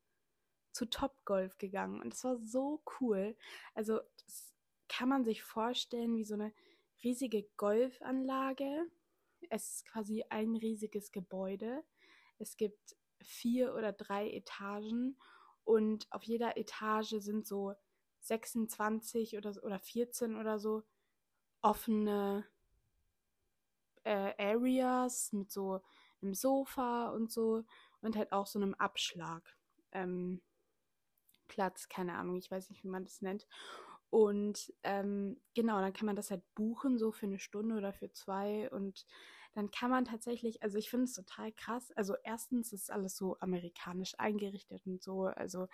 zu 0.73 0.87
Top 0.87 1.25
Golf 1.25 1.59
gegangen 1.59 2.01
und 2.01 2.15
es 2.15 2.25
war 2.25 2.39
so 2.39 2.83
cool. 3.01 3.37
Also 3.75 4.01
kann 4.89 5.09
man 5.09 5.25
sich 5.25 5.43
vorstellen 5.43 6.17
wie 6.17 6.25
so 6.25 6.35
eine 6.35 6.53
riesige 7.03 7.45
Golfanlage. 7.57 8.87
Es 9.49 9.77
ist 9.77 9.87
quasi 9.87 10.25
ein 10.29 10.57
riesiges 10.57 11.13
Gebäude. 11.13 11.83
Es 12.39 12.57
gibt 12.57 12.97
vier 13.21 13.75
oder 13.75 13.93
drei 13.93 14.31
Etagen 14.31 15.17
und 15.65 16.07
auf 16.11 16.25
jeder 16.25 16.57
Etage 16.57 17.15
sind 17.19 17.47
so 17.47 17.75
26 18.21 19.37
oder, 19.37 19.55
oder 19.63 19.79
14 19.79 20.37
oder 20.37 20.59
so 20.59 20.83
offene 21.61 22.45
äh, 24.05 24.35
Areas 24.39 25.33
mit 25.33 25.51
so 25.51 25.81
einem 26.21 26.35
Sofa 26.35 27.11
und 27.11 27.31
so 27.31 27.65
und 28.01 28.17
halt 28.17 28.33
auch 28.33 28.47
so 28.47 28.59
einem 28.59 28.75
Abschlag. 28.75 29.43
Ähm, 29.93 30.41
Platz, 31.53 31.89
keine 31.91 32.15
Ahnung, 32.15 32.37
ich 32.37 32.51
weiß 32.51 32.71
nicht, 32.71 32.83
wie 32.83 32.89
man 32.89 33.05
das 33.05 33.21
nennt. 33.21 33.47
Und 34.09 34.73
ähm, 34.85 35.39
genau, 35.55 35.81
dann 35.81 35.93
kann 35.93 36.07
man 36.07 36.17
das 36.17 36.31
halt 36.31 36.43
buchen, 36.55 36.99
so 36.99 37.13
für 37.13 37.27
eine 37.27 37.39
Stunde 37.39 37.77
oder 37.77 37.93
für 37.93 38.11
zwei. 38.11 38.71
Und 38.71 39.07
dann 39.53 39.71
kann 39.71 39.91
man 39.91 40.07
tatsächlich, 40.07 40.63
also 40.63 40.79
ich 40.79 40.89
finde 40.89 41.05
es 41.05 41.13
total 41.13 41.53
krass. 41.53 41.93
Also 41.93 42.15
erstens 42.25 42.73
ist 42.73 42.91
alles 42.91 43.17
so 43.17 43.37
amerikanisch 43.41 44.15
eingerichtet 44.19 44.87
und 44.87 45.03
so, 45.03 45.25
also 45.25 45.69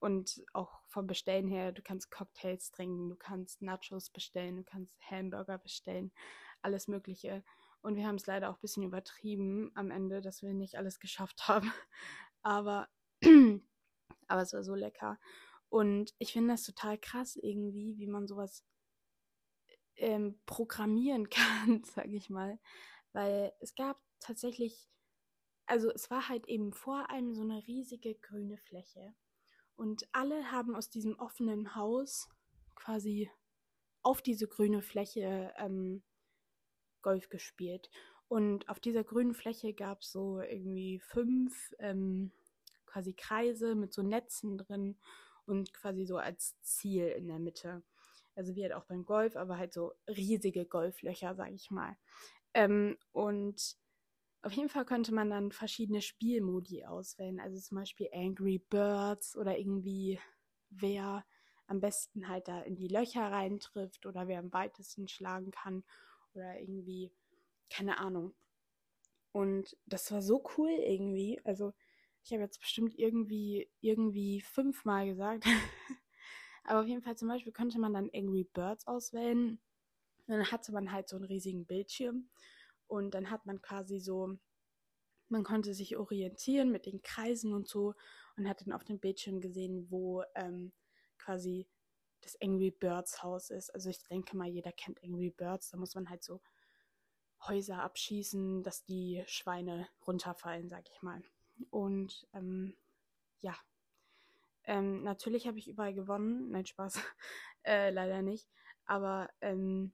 und 0.00 0.44
auch 0.52 0.82
vom 0.88 1.06
Bestellen 1.06 1.48
her, 1.48 1.72
du 1.72 1.80
kannst 1.80 2.10
Cocktails 2.10 2.70
trinken, 2.72 3.08
du 3.08 3.16
kannst 3.16 3.62
Nachos 3.62 4.10
bestellen, 4.10 4.56
du 4.56 4.62
kannst 4.62 4.98
Hamburger 5.10 5.56
bestellen, 5.56 6.12
alles 6.60 6.88
Mögliche. 6.88 7.42
Und 7.80 7.96
wir 7.96 8.06
haben 8.06 8.16
es 8.16 8.26
leider 8.26 8.50
auch 8.50 8.56
ein 8.56 8.60
bisschen 8.60 8.82
übertrieben 8.82 9.70
am 9.74 9.90
Ende, 9.90 10.20
dass 10.20 10.42
wir 10.42 10.52
nicht 10.52 10.76
alles 10.76 11.00
geschafft 11.00 11.48
haben. 11.48 11.72
Aber 12.42 12.88
aber 14.28 14.42
es 14.42 14.52
war 14.52 14.62
so 14.62 14.74
lecker. 14.74 15.18
Und 15.68 16.14
ich 16.18 16.32
finde 16.32 16.54
das 16.54 16.62
total 16.62 16.98
krass 16.98 17.36
irgendwie, 17.36 17.96
wie 17.98 18.06
man 18.06 18.26
sowas 18.26 18.64
ähm, 19.96 20.38
programmieren 20.46 21.28
kann, 21.30 21.84
sage 21.84 22.16
ich 22.16 22.30
mal. 22.30 22.58
Weil 23.12 23.52
es 23.60 23.74
gab 23.74 24.00
tatsächlich, 24.20 24.88
also 25.66 25.90
es 25.90 26.10
war 26.10 26.28
halt 26.28 26.48
eben 26.48 26.72
vor 26.72 27.10
einem 27.10 27.34
so 27.34 27.42
eine 27.42 27.66
riesige 27.66 28.14
grüne 28.16 28.58
Fläche. 28.58 29.14
Und 29.76 30.08
alle 30.12 30.52
haben 30.52 30.76
aus 30.76 30.90
diesem 30.90 31.18
offenen 31.18 31.74
Haus 31.74 32.28
quasi 32.74 33.30
auf 34.02 34.22
diese 34.22 34.46
grüne 34.46 34.82
Fläche 34.82 35.52
ähm, 35.56 36.02
Golf 37.02 37.28
gespielt. 37.28 37.90
Und 38.28 38.68
auf 38.68 38.80
dieser 38.80 39.04
grünen 39.04 39.34
Fläche 39.34 39.74
gab 39.74 40.00
es 40.02 40.10
so 40.10 40.40
irgendwie 40.40 41.00
fünf 41.00 41.74
ähm, 41.78 42.32
quasi 42.94 43.12
Kreise 43.12 43.74
mit 43.74 43.92
so 43.92 44.02
Netzen 44.02 44.56
drin 44.56 44.96
und 45.46 45.74
quasi 45.74 46.06
so 46.06 46.16
als 46.16 46.54
Ziel 46.62 47.08
in 47.08 47.26
der 47.26 47.40
Mitte. 47.40 47.82
Also 48.36 48.54
wie 48.54 48.62
halt 48.62 48.72
auch 48.72 48.84
beim 48.84 49.04
Golf, 49.04 49.34
aber 49.34 49.58
halt 49.58 49.72
so 49.72 49.94
riesige 50.06 50.64
Golflöcher, 50.64 51.34
sag 51.34 51.50
ich 51.50 51.72
mal. 51.72 51.96
Ähm, 52.54 52.96
und 53.10 53.76
auf 54.42 54.52
jeden 54.52 54.68
Fall 54.68 54.84
könnte 54.84 55.12
man 55.12 55.28
dann 55.28 55.50
verschiedene 55.50 56.02
Spielmodi 56.02 56.84
auswählen. 56.84 57.40
Also 57.40 57.58
zum 57.58 57.78
Beispiel 57.78 58.08
Angry 58.12 58.58
Birds 58.58 59.36
oder 59.36 59.58
irgendwie 59.58 60.20
wer 60.70 61.24
am 61.66 61.80
besten 61.80 62.28
halt 62.28 62.46
da 62.46 62.60
in 62.60 62.76
die 62.76 62.88
Löcher 62.88 63.22
reintrifft 63.22 64.06
oder 64.06 64.28
wer 64.28 64.38
am 64.38 64.52
weitesten 64.52 65.08
schlagen 65.08 65.50
kann 65.50 65.82
oder 66.32 66.60
irgendwie, 66.60 67.10
keine 67.70 67.98
Ahnung. 67.98 68.34
Und 69.32 69.76
das 69.86 70.12
war 70.12 70.22
so 70.22 70.44
cool 70.56 70.70
irgendwie. 70.70 71.40
Also 71.42 71.74
ich 72.24 72.32
habe 72.32 72.42
jetzt 72.42 72.58
bestimmt 72.58 72.98
irgendwie, 72.98 73.70
irgendwie 73.80 74.40
fünfmal 74.40 75.06
gesagt. 75.06 75.44
Aber 76.64 76.80
auf 76.80 76.86
jeden 76.86 77.02
Fall 77.02 77.16
zum 77.16 77.28
Beispiel 77.28 77.52
könnte 77.52 77.78
man 77.78 77.92
dann 77.92 78.10
Angry 78.14 78.44
Birds 78.44 78.86
auswählen. 78.86 79.60
Dann 80.26 80.50
hatte 80.50 80.72
man 80.72 80.90
halt 80.90 81.08
so 81.08 81.16
einen 81.16 81.26
riesigen 81.26 81.66
Bildschirm. 81.66 82.30
Und 82.86 83.14
dann 83.14 83.30
hat 83.30 83.44
man 83.44 83.60
quasi 83.60 84.00
so, 84.00 84.38
man 85.28 85.44
konnte 85.44 85.74
sich 85.74 85.98
orientieren 85.98 86.70
mit 86.70 86.86
den 86.86 87.02
Kreisen 87.02 87.52
und 87.52 87.68
so 87.68 87.94
und 88.36 88.48
hat 88.48 88.62
dann 88.62 88.72
auf 88.72 88.84
dem 88.84 88.98
Bildschirm 88.98 89.40
gesehen, 89.40 89.90
wo 89.90 90.22
ähm, 90.34 90.72
quasi 91.18 91.68
das 92.22 92.40
Angry 92.40 92.70
Birds 92.70 93.22
Haus 93.22 93.50
ist. 93.50 93.68
Also 93.74 93.90
ich 93.90 94.02
denke 94.04 94.34
mal, 94.34 94.48
jeder 94.48 94.72
kennt 94.72 95.02
Angry 95.04 95.30
Birds. 95.30 95.70
Da 95.70 95.76
muss 95.76 95.94
man 95.94 96.08
halt 96.08 96.24
so 96.24 96.40
Häuser 97.46 97.82
abschießen, 97.82 98.62
dass 98.62 98.82
die 98.84 99.22
Schweine 99.26 99.88
runterfallen, 100.06 100.70
sag 100.70 100.88
ich 100.90 101.02
mal. 101.02 101.22
Und 101.70 102.26
ähm, 102.32 102.76
ja, 103.40 103.56
ähm, 104.64 105.02
natürlich 105.02 105.46
habe 105.46 105.58
ich 105.58 105.68
überall 105.68 105.94
gewonnen. 105.94 106.50
Nein, 106.50 106.66
Spaß. 106.66 106.98
äh, 107.64 107.90
leider 107.90 108.22
nicht. 108.22 108.48
Aber 108.86 109.30
ähm, 109.40 109.92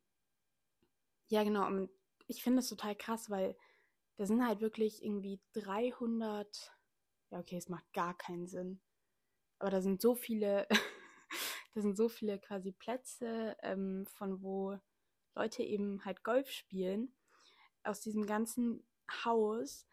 ja, 1.28 1.44
genau. 1.44 1.66
Und 1.66 1.90
ich 2.26 2.42
finde 2.42 2.60
es 2.60 2.68
total 2.68 2.94
krass, 2.96 3.30
weil 3.30 3.56
da 4.16 4.26
sind 4.26 4.46
halt 4.46 4.60
wirklich 4.60 5.02
irgendwie 5.02 5.40
300. 5.52 6.72
Ja, 7.30 7.40
okay, 7.40 7.56
es 7.56 7.68
macht 7.68 7.92
gar 7.92 8.16
keinen 8.16 8.46
Sinn. 8.46 8.80
Aber 9.58 9.70
da 9.70 9.80
sind 9.80 10.00
so 10.00 10.14
viele, 10.14 10.66
da 11.74 11.80
sind 11.80 11.96
so 11.96 12.08
viele 12.08 12.38
quasi 12.38 12.72
Plätze, 12.72 13.56
ähm, 13.62 14.06
von 14.06 14.42
wo 14.42 14.78
Leute 15.34 15.62
eben 15.62 16.04
halt 16.04 16.22
Golf 16.24 16.50
spielen. 16.50 17.14
Aus 17.82 18.00
diesem 18.00 18.26
ganzen 18.26 18.84
Haus 19.24 19.86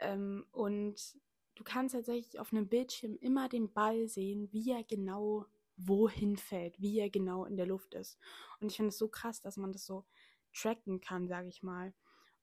ähm, 0.00 0.46
und 0.52 1.16
du 1.54 1.64
kannst 1.64 1.94
tatsächlich 1.94 2.40
auf 2.40 2.52
einem 2.52 2.68
Bildschirm 2.68 3.16
immer 3.20 3.48
den 3.48 3.72
Ball 3.72 4.08
sehen, 4.08 4.48
wie 4.52 4.70
er 4.70 4.84
genau 4.84 5.46
wohin 5.76 6.36
fällt, 6.36 6.80
wie 6.80 6.98
er 6.98 7.10
genau 7.10 7.44
in 7.44 7.56
der 7.56 7.66
Luft 7.66 7.94
ist. 7.94 8.18
Und 8.60 8.70
ich 8.70 8.76
finde 8.76 8.90
es 8.90 8.98
so 8.98 9.08
krass, 9.08 9.40
dass 9.40 9.56
man 9.56 9.72
das 9.72 9.86
so 9.86 10.04
tracken 10.52 11.00
kann, 11.00 11.28
sage 11.28 11.48
ich 11.48 11.62
mal. 11.62 11.94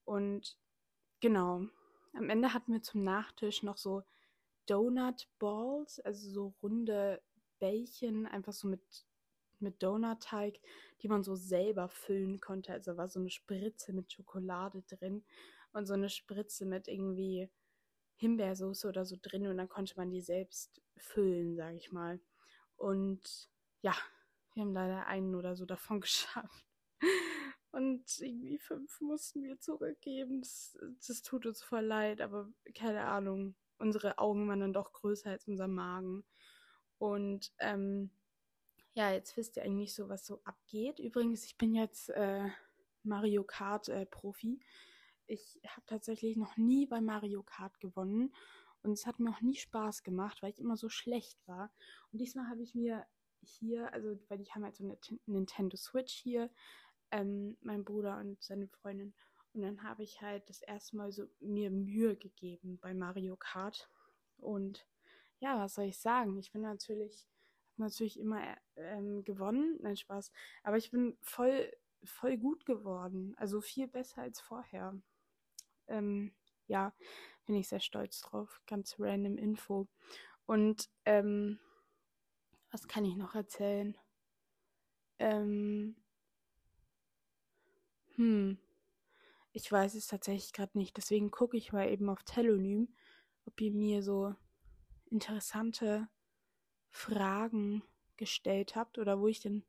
Und 0.04 0.58
genau, 1.20 1.66
am 2.14 2.30
Ende 2.30 2.54
hatten 2.54 2.72
wir 2.72 2.82
zum 2.82 3.02
Nachtisch 3.02 3.62
noch 3.62 3.76
so 3.76 4.02
Donut 4.66 5.28
Balls, 5.38 6.00
also 6.00 6.30
so 6.30 6.54
runde 6.62 7.22
Bällchen, 7.58 8.26
einfach 8.26 8.52
so 8.52 8.68
mit, 8.68 8.82
mit 9.58 9.82
Donut-Teig, 9.82 10.60
die 11.02 11.08
man 11.08 11.22
so 11.22 11.34
selber 11.34 11.88
füllen 11.88 12.40
konnte. 12.40 12.72
Also 12.72 12.96
war 12.96 13.08
so 13.08 13.20
eine 13.20 13.30
Spritze 13.30 13.92
mit 13.92 14.12
Schokolade 14.12 14.82
drin 14.82 15.24
und 15.72 15.86
so 15.86 15.94
eine 15.94 16.08
Spritze 16.08 16.66
mit 16.66 16.88
irgendwie 16.88 17.50
Himbeersoße 18.16 18.88
oder 18.88 19.04
so 19.04 19.16
drin 19.20 19.46
und 19.46 19.56
dann 19.56 19.68
konnte 19.68 19.94
man 19.96 20.10
die 20.10 20.20
selbst 20.20 20.82
füllen, 20.96 21.56
sage 21.56 21.76
ich 21.76 21.92
mal. 21.92 22.20
Und 22.76 23.48
ja, 23.80 23.94
wir 24.54 24.62
haben 24.62 24.72
leider 24.72 25.06
einen 25.06 25.34
oder 25.34 25.56
so 25.56 25.66
davon 25.66 26.00
geschafft. 26.00 26.66
Und 27.70 28.18
irgendwie 28.20 28.58
fünf 28.58 29.00
mussten 29.00 29.42
wir 29.42 29.60
zurückgeben. 29.60 30.40
Das, 30.40 30.76
das 31.06 31.22
tut 31.22 31.46
uns 31.46 31.62
voll 31.62 31.84
leid, 31.84 32.20
aber 32.20 32.50
keine 32.74 33.04
Ahnung. 33.04 33.54
Unsere 33.78 34.18
Augen 34.18 34.48
waren 34.48 34.60
dann 34.60 34.72
doch 34.72 34.92
größer 34.92 35.30
als 35.30 35.46
unser 35.46 35.68
Magen. 35.68 36.24
Und 36.98 37.52
ähm, 37.60 38.10
ja, 38.94 39.12
jetzt 39.12 39.36
wisst 39.36 39.56
ihr 39.56 39.62
eigentlich 39.62 39.94
so, 39.94 40.08
was 40.08 40.26
so 40.26 40.40
abgeht. 40.42 40.98
Übrigens, 40.98 41.44
ich 41.44 41.56
bin 41.56 41.74
jetzt 41.74 42.10
äh, 42.10 42.48
Mario 43.04 43.44
Kart 43.44 43.88
äh, 43.88 44.06
ich 45.28 45.60
habe 45.66 45.86
tatsächlich 45.86 46.36
noch 46.36 46.56
nie 46.56 46.86
bei 46.86 47.00
Mario 47.00 47.42
Kart 47.42 47.78
gewonnen 47.80 48.34
und 48.82 48.92
es 48.92 49.06
hat 49.06 49.20
mir 49.20 49.30
auch 49.30 49.40
nie 49.40 49.56
Spaß 49.56 50.02
gemacht, 50.02 50.42
weil 50.42 50.50
ich 50.50 50.58
immer 50.58 50.76
so 50.76 50.88
schlecht 50.88 51.38
war. 51.46 51.72
Und 52.12 52.20
diesmal 52.20 52.48
habe 52.48 52.62
ich 52.62 52.74
mir 52.74 53.06
hier, 53.42 53.92
also 53.92 54.18
weil 54.28 54.40
ich 54.40 54.54
habe 54.54 54.66
halt 54.66 54.76
so 54.76 54.84
eine 54.84 54.98
Nintendo 55.26 55.76
Switch 55.76 56.14
hier, 56.14 56.50
ähm, 57.10 57.56
mein 57.60 57.84
Bruder 57.84 58.18
und 58.18 58.42
seine 58.42 58.68
Freundin. 58.68 59.14
Und 59.52 59.62
dann 59.62 59.82
habe 59.82 60.02
ich 60.02 60.20
halt 60.20 60.48
das 60.48 60.62
erste 60.62 60.96
Mal 60.96 61.12
so 61.12 61.24
mir 61.40 61.70
Mühe 61.70 62.16
gegeben 62.16 62.78
bei 62.80 62.94
Mario 62.94 63.36
Kart. 63.36 63.90
Und 64.36 64.86
ja, 65.40 65.58
was 65.58 65.74
soll 65.74 65.86
ich 65.86 65.98
sagen? 65.98 66.38
Ich 66.38 66.52
bin 66.52 66.62
natürlich, 66.62 67.26
natürlich 67.76 68.18
immer 68.18 68.56
ähm, 68.76 69.24
gewonnen, 69.24 69.78
nein 69.80 69.96
Spaß, 69.96 70.32
aber 70.62 70.76
ich 70.76 70.90
bin 70.90 71.16
voll, 71.22 71.72
voll 72.04 72.36
gut 72.38 72.66
geworden, 72.66 73.34
also 73.36 73.60
viel 73.60 73.88
besser 73.88 74.22
als 74.22 74.40
vorher. 74.40 75.00
Ähm, 75.88 76.32
ja, 76.66 76.92
bin 77.46 77.56
ich 77.56 77.68
sehr 77.68 77.80
stolz 77.80 78.20
drauf, 78.20 78.60
ganz 78.66 78.96
random 78.98 79.38
Info. 79.38 79.88
Und 80.46 80.88
ähm, 81.04 81.58
was 82.70 82.86
kann 82.88 83.04
ich 83.04 83.16
noch 83.16 83.34
erzählen? 83.34 83.96
Ähm, 85.18 85.96
hm, 88.14 88.58
ich 89.52 89.70
weiß 89.70 89.94
es 89.94 90.06
tatsächlich 90.06 90.52
gerade 90.52 90.76
nicht. 90.78 90.96
Deswegen 90.96 91.30
gucke 91.30 91.56
ich 91.56 91.72
mal 91.72 91.88
eben 91.90 92.08
auf 92.08 92.22
Telonym, 92.22 92.94
ob 93.46 93.60
ihr 93.60 93.72
mir 93.72 94.02
so 94.02 94.34
interessante 95.06 96.08
Fragen 96.90 97.82
gestellt 98.16 98.76
habt 98.76 98.98
oder 98.98 99.20
wo 99.20 99.28
ich 99.28 99.40
denn 99.40 99.64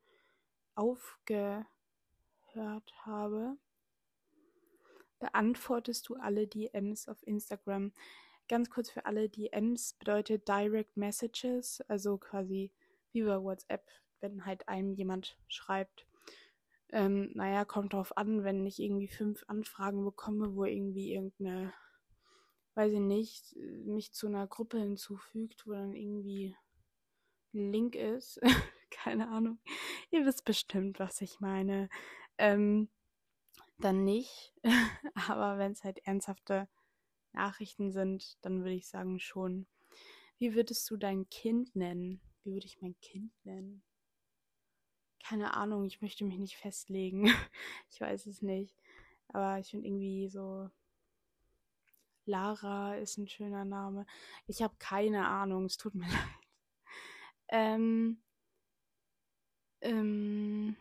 aufgehört 0.75 1.65
habe. 3.05 3.57
Beantwortest 5.19 6.09
du 6.09 6.15
alle 6.15 6.47
DMs 6.47 7.07
auf 7.07 7.25
Instagram? 7.27 7.91
Ganz 8.47 8.69
kurz 8.69 8.89
für 8.89 9.05
alle, 9.05 9.29
DMs 9.29 9.93
bedeutet 9.93 10.47
Direct 10.47 10.97
Messages, 10.97 11.81
also 11.88 12.17
quasi 12.17 12.71
wie 13.11 13.23
bei 13.23 13.41
WhatsApp, 13.41 13.85
wenn 14.21 14.45
halt 14.45 14.67
einem 14.67 14.93
jemand 14.93 15.38
schreibt. 15.47 16.07
Ähm, 16.91 17.31
naja, 17.35 17.65
kommt 17.65 17.93
drauf 17.93 18.17
an, 18.17 18.43
wenn 18.43 18.65
ich 18.65 18.79
irgendwie 18.79 19.07
fünf 19.07 19.43
Anfragen 19.47 20.03
bekomme, 20.03 20.55
wo 20.55 20.65
irgendwie 20.65 21.13
irgendeine 21.13 21.73
weiß 22.79 22.93
ich 22.93 22.99
nicht, 22.99 23.55
mich 23.57 24.13
zu 24.13 24.27
einer 24.27 24.47
Gruppe 24.47 24.79
hinzufügt, 24.79 25.67
wo 25.67 25.73
dann 25.73 25.93
irgendwie 25.93 26.55
ein 27.53 27.73
Link 27.73 27.95
ist. 27.95 28.39
Keine 28.89 29.27
Ahnung. 29.27 29.59
Ihr 30.11 30.25
wisst 30.25 30.45
bestimmt, 30.45 30.97
was 30.97 31.19
ich 31.19 31.41
meine. 31.41 31.89
Ähm, 32.38 32.88
dann 33.79 34.03
nicht. 34.03 34.53
Aber 35.29 35.57
wenn 35.57 35.71
es 35.71 35.83
halt 35.83 36.00
ernsthafte 36.05 36.67
Nachrichten 37.33 37.91
sind, 37.91 38.38
dann 38.41 38.59
würde 38.59 38.75
ich 38.75 38.88
sagen 38.88 39.19
schon. 39.19 39.67
Wie 40.38 40.55
würdest 40.55 40.89
du 40.89 40.98
dein 40.98 41.29
Kind 41.29 41.75
nennen? 41.75 42.21
Wie 42.43 42.53
würde 42.53 42.65
ich 42.65 42.81
mein 42.81 43.00
Kind 43.01 43.33
nennen? 43.43 43.83
Keine 45.21 45.53
Ahnung, 45.53 45.86
ich 45.86 46.01
möchte 46.01 46.24
mich 46.24 46.38
nicht 46.38 46.57
festlegen. 46.57 47.25
ich 47.91 48.00
weiß 48.00 48.25
es 48.27 48.41
nicht. 48.41 48.75
Aber 49.27 49.59
ich 49.59 49.69
finde 49.69 49.88
irgendwie 49.88 50.27
so 50.29 50.69
Lara 52.29 52.95
ist 52.95 53.17
ein 53.17 53.27
schöner 53.27 53.65
Name. 53.65 54.05
Ich 54.45 54.62
habe 54.62 54.75
keine 54.77 55.27
Ahnung, 55.27 55.65
es 55.65 55.77
tut 55.77 55.95
mir 55.95 56.07
leid. 56.07 56.39
Ähm, 57.50 58.21
ähm, 59.81 60.75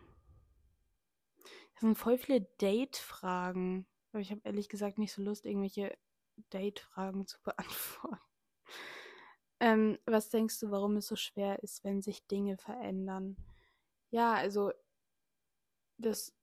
das 1.78 1.82
sind 1.82 1.96
voll 1.96 2.18
viele 2.18 2.40
Date-Fragen. 2.60 3.86
Aber 4.10 4.20
ich 4.20 4.32
habe 4.32 4.40
ehrlich 4.42 4.68
gesagt 4.68 4.98
nicht 4.98 5.12
so 5.12 5.22
Lust, 5.22 5.46
irgendwelche 5.46 5.96
Date-Fragen 6.50 7.28
zu 7.28 7.38
beantworten. 7.44 8.18
Ähm, 9.60 9.98
was 10.04 10.28
denkst 10.28 10.58
du, 10.58 10.72
warum 10.72 10.96
es 10.96 11.06
so 11.06 11.14
schwer 11.14 11.62
ist, 11.62 11.84
wenn 11.84 12.02
sich 12.02 12.26
Dinge 12.26 12.56
verändern? 12.56 13.36
Ja, 14.10 14.34
also 14.34 14.72
das 15.98 16.34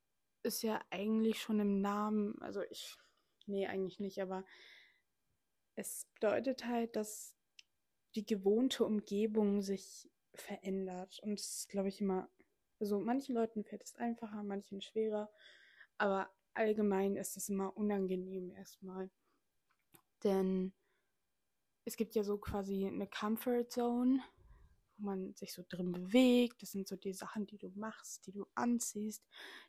ist 0.43 0.61
ja 0.63 0.81
eigentlich 0.89 1.41
schon 1.41 1.59
im 1.59 1.81
Namen, 1.81 2.41
also 2.41 2.61
ich, 2.69 2.95
nee, 3.45 3.67
eigentlich 3.67 3.99
nicht, 3.99 4.21
aber 4.21 4.45
es 5.75 6.07
bedeutet 6.13 6.65
halt, 6.65 6.95
dass 6.95 7.35
die 8.15 8.25
gewohnte 8.25 8.85
Umgebung 8.85 9.61
sich 9.61 10.09
verändert. 10.33 11.19
Und 11.23 11.33
es 11.33 11.57
ist, 11.57 11.69
glaube 11.69 11.89
ich, 11.89 11.99
immer, 11.99 12.29
also 12.79 12.99
manchen 12.99 13.35
Leuten 13.35 13.63
fällt 13.63 13.83
es 13.83 13.95
einfacher, 13.95 14.43
manchen 14.43 14.81
schwerer, 14.81 15.31
aber 15.97 16.29
allgemein 16.53 17.15
ist 17.15 17.37
es 17.37 17.49
immer 17.49 17.75
unangenehm 17.77 18.51
erstmal. 18.51 19.09
Denn 20.23 20.73
es 21.85 21.97
gibt 21.97 22.15
ja 22.15 22.23
so 22.23 22.37
quasi 22.37 22.87
eine 22.87 23.07
Comfort 23.07 23.65
Zone, 23.69 24.21
wo 24.97 25.05
man 25.05 25.35
sich 25.35 25.53
so 25.53 25.63
drin 25.67 25.91
bewegt. 25.91 26.61
Das 26.61 26.71
sind 26.71 26.87
so 26.87 26.95
die 26.95 27.13
Sachen, 27.13 27.45
die 27.45 27.57
du 27.57 27.69
machst, 27.75 28.25
die 28.25 28.31
du 28.31 28.45
anziehst, 28.55 29.23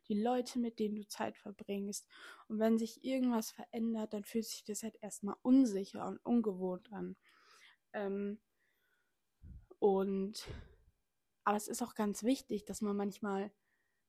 die 0.09 0.21
Leute, 0.21 0.59
mit 0.59 0.79
denen 0.79 0.97
du 0.97 1.07
Zeit 1.07 1.37
verbringst. 1.37 2.09
Und 2.49 2.59
wenn 2.59 2.79
sich 2.79 3.05
irgendwas 3.05 3.51
verändert, 3.51 4.15
dann 4.15 4.25
fühlt 4.25 4.47
sich 4.47 4.65
das 4.65 4.83
halt 4.83 4.97
erstmal 5.03 5.37
unsicher 5.43 6.07
und 6.07 6.19
ungewohnt 6.25 6.93
an. 6.93 7.17
Ähm, 7.93 8.41
und 9.79 10.47
aber 11.47 11.57
es 11.57 11.69
ist 11.69 11.81
auch 11.81 11.95
ganz 11.95 12.25
wichtig, 12.25 12.65
dass 12.65 12.81
man 12.83 12.97
manchmal 12.97 13.53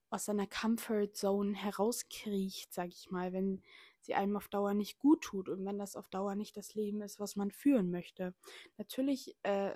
aus 0.10 0.26
seiner 0.26 0.48
Comfort 0.48 1.10
Zone 1.14 1.54
herauskriecht, 1.54 2.74
sag 2.74 2.88
ich 2.90 3.12
mal, 3.12 3.32
wenn 3.32 3.62
sie 4.02 4.16
einem 4.16 4.36
auf 4.38 4.48
Dauer 4.48 4.74
nicht 4.74 4.98
gut 5.00 5.22
tut 5.22 5.48
und 5.48 5.64
wenn 5.64 5.78
das 5.78 5.96
auf 5.96 6.10
Dauer 6.10 6.34
nicht 6.36 6.58
das 6.58 6.74
Leben 6.74 7.02
ist, 7.02 7.20
was 7.20 7.36
man 7.36 7.52
führen 7.52 7.92
möchte. 7.92 8.34
Natürlich 8.78 9.38
äh, 9.44 9.76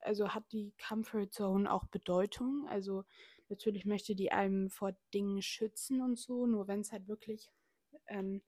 also 0.00 0.34
hat 0.34 0.52
die 0.52 0.74
Comfort 0.86 1.28
Zone 1.30 1.72
auch 1.72 1.86
Bedeutung. 1.86 2.66
Also 2.68 3.04
natürlich 3.48 3.86
möchte 3.86 4.14
die 4.14 4.30
einem 4.30 4.68
vor 4.68 4.92
Dingen 5.14 5.40
schützen 5.40 6.02
und 6.02 6.18
so, 6.18 6.46
nur 6.46 6.68
wenn 6.68 6.80
es 6.80 6.92
halt 6.92 7.08
wirklich, 7.08 7.50
ähm, 8.06 8.42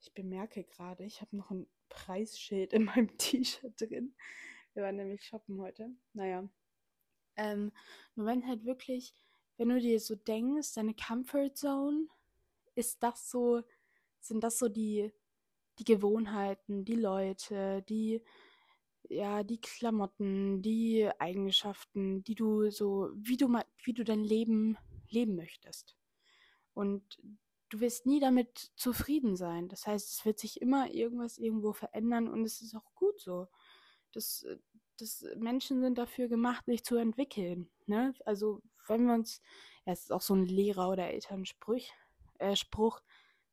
ich 0.00 0.14
bemerke 0.14 0.64
gerade, 0.64 1.04
ich 1.04 1.20
habe 1.20 1.36
noch 1.36 1.50
ein 1.50 1.68
Preisschild 1.90 2.72
in 2.72 2.84
meinem 2.84 3.08
T-Shirt 3.18 3.78
drin. 3.78 4.14
Wir 4.72 4.84
waren 4.84 4.96
nämlich 4.96 5.24
shoppen 5.24 5.60
heute. 5.60 5.90
Naja. 6.14 6.48
Ähm, 7.38 7.72
nur 8.14 8.26
wenn 8.26 8.46
halt 8.46 8.64
wirklich, 8.66 9.14
wenn 9.56 9.70
du 9.70 9.80
dir 9.80 9.98
so 10.00 10.14
denkst, 10.14 10.74
deine 10.74 10.94
Comfort 10.94 11.54
Zone, 11.54 12.08
ist 12.74 13.02
das 13.02 13.30
so, 13.30 13.62
sind 14.20 14.44
das 14.44 14.58
so 14.58 14.68
die, 14.68 15.12
die 15.78 15.84
Gewohnheiten, 15.84 16.84
die 16.84 16.96
Leute, 16.96 17.82
die 17.88 18.22
ja, 19.10 19.42
die 19.42 19.60
Klamotten, 19.60 20.60
die 20.62 21.08
Eigenschaften, 21.18 22.22
die 22.24 22.34
du 22.34 22.70
so, 22.70 23.10
wie 23.14 23.36
du 23.36 23.48
mal, 23.48 23.64
wie 23.82 23.94
du 23.94 24.04
dein 24.04 24.22
Leben 24.22 24.76
leben 25.08 25.34
möchtest. 25.36 25.96
Und 26.74 27.18
du 27.70 27.80
wirst 27.80 28.06
nie 28.06 28.20
damit 28.20 28.70
zufrieden 28.76 29.36
sein. 29.36 29.68
Das 29.68 29.86
heißt, 29.86 30.10
es 30.10 30.24
wird 30.24 30.38
sich 30.38 30.60
immer 30.60 30.90
irgendwas 30.92 31.38
irgendwo 31.38 31.72
verändern 31.72 32.28
und 32.28 32.44
es 32.44 32.60
ist 32.60 32.74
auch 32.74 32.94
gut 32.94 33.20
so. 33.20 33.48
Das, 34.12 34.46
das 34.98 35.24
Menschen 35.36 35.80
sind 35.80 35.98
dafür 35.98 36.28
gemacht, 36.28 36.66
sich 36.66 36.84
zu 36.84 36.96
entwickeln. 36.96 37.68
Ne? 37.86 38.14
Also 38.24 38.62
wenn 38.86 39.06
wir 39.06 39.14
uns, 39.14 39.40
ja, 39.86 39.92
es 39.92 40.02
ist 40.02 40.12
auch 40.12 40.22
so 40.22 40.34
ein 40.34 40.46
Lehrer- 40.46 40.90
oder 40.90 41.08
Elternspruch, 41.08 41.84
äh, 42.38 42.56
Spruch, 42.56 43.00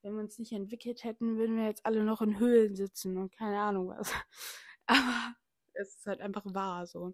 wenn 0.02 0.14
wir 0.14 0.22
uns 0.22 0.40
nicht 0.40 0.52
entwickelt 0.52 1.04
hätten, 1.04 1.38
würden 1.38 1.58
wir 1.58 1.66
jetzt 1.66 1.86
alle 1.86 2.04
noch 2.04 2.22
in 2.22 2.40
Höhlen 2.40 2.76
sitzen 2.76 3.18
und 3.18 3.32
keine 3.32 3.60
Ahnung 3.60 3.90
was. 3.90 4.12
Aber 4.86 5.36
es 5.74 5.96
ist 5.96 6.06
halt 6.06 6.22
einfach 6.22 6.46
wahr 6.46 6.86
so. 6.88 7.14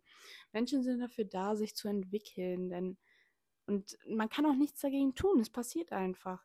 Menschen 0.52 0.84
sind 0.84 1.00
dafür 1.00 1.26
da, 1.26 1.56
sich 1.56 1.76
zu 1.76 1.88
entwickeln, 1.88 2.70
denn 2.70 2.98
und 3.68 3.98
man 4.08 4.30
kann 4.30 4.46
auch 4.46 4.56
nichts 4.56 4.82
dagegen 4.82 5.16
tun, 5.16 5.40
es 5.40 5.50
passiert 5.50 5.92
einfach. 5.94 6.44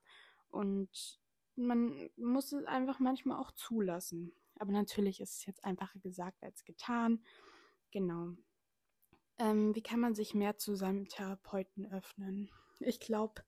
Und 0.49 1.21
man 1.57 2.09
muss 2.17 2.53
es 2.53 2.65
einfach 2.67 3.01
manchmal 3.01 3.41
auch 3.41 3.51
zulassen. 3.53 4.33
Aber 4.59 4.73
natürlich 4.73 5.21
ist 5.21 5.39
es 5.39 5.47
jetzt 5.47 5.65
einfacher 5.65 5.99
gesagt 5.99 6.43
als 6.43 6.65
getan. 6.65 7.25
Genau. 7.97 8.37
Ähm, 9.39 9.75
wie 9.75 9.83
kann 9.83 10.01
man 10.01 10.15
sich 10.15 10.35
mehr 10.35 10.59
zu 10.59 10.75
seinem 10.75 11.09
Therapeuten 11.09 11.91
öffnen? 11.91 12.51
Ich 12.79 13.01
glaube, 13.01 13.43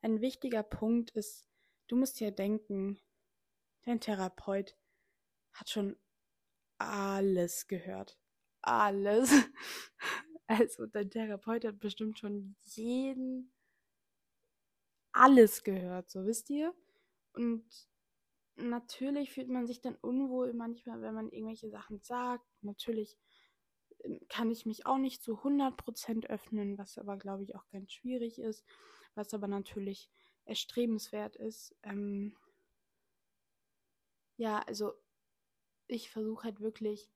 ein 0.00 0.22
wichtiger 0.22 0.62
Punkt 0.62 1.10
ist, 1.10 1.50
du 1.88 1.96
musst 1.96 2.18
ja 2.18 2.30
denken, 2.30 2.98
dein 3.82 4.00
Therapeut 4.00 4.74
hat 5.52 5.68
schon 5.68 5.98
alles 6.78 7.68
gehört. 7.68 8.18
Alles. 8.62 9.30
Also 10.46 10.84
dein 10.84 11.10
Therapeut 11.10 11.64
hat 11.64 11.80
bestimmt 11.80 12.18
schon 12.18 12.54
jeden 12.64 13.50
alles 15.12 15.64
gehört, 15.64 16.10
so 16.10 16.26
wisst 16.26 16.50
ihr? 16.50 16.74
Und 17.32 17.64
natürlich 18.56 19.32
fühlt 19.32 19.48
man 19.48 19.66
sich 19.66 19.80
dann 19.80 19.96
unwohl 19.96 20.52
manchmal, 20.52 21.00
wenn 21.02 21.14
man 21.14 21.30
irgendwelche 21.30 21.70
Sachen 21.70 22.00
sagt. 22.02 22.46
Natürlich 22.62 23.18
kann 24.28 24.50
ich 24.50 24.66
mich 24.66 24.86
auch 24.86 24.98
nicht 24.98 25.22
zu 25.22 25.42
100% 25.42 26.26
öffnen, 26.26 26.78
was 26.78 26.98
aber, 26.98 27.16
glaube 27.16 27.42
ich, 27.42 27.56
auch 27.56 27.66
ganz 27.68 27.92
schwierig 27.92 28.38
ist, 28.38 28.64
was 29.14 29.32
aber 29.34 29.48
natürlich 29.48 30.10
erstrebenswert 30.44 31.36
ist. 31.36 31.74
Ähm 31.82 32.36
ja, 34.36 34.58
also 34.60 34.92
ich 35.86 36.10
versuche 36.10 36.44
halt 36.44 36.60
wirklich, 36.60 37.10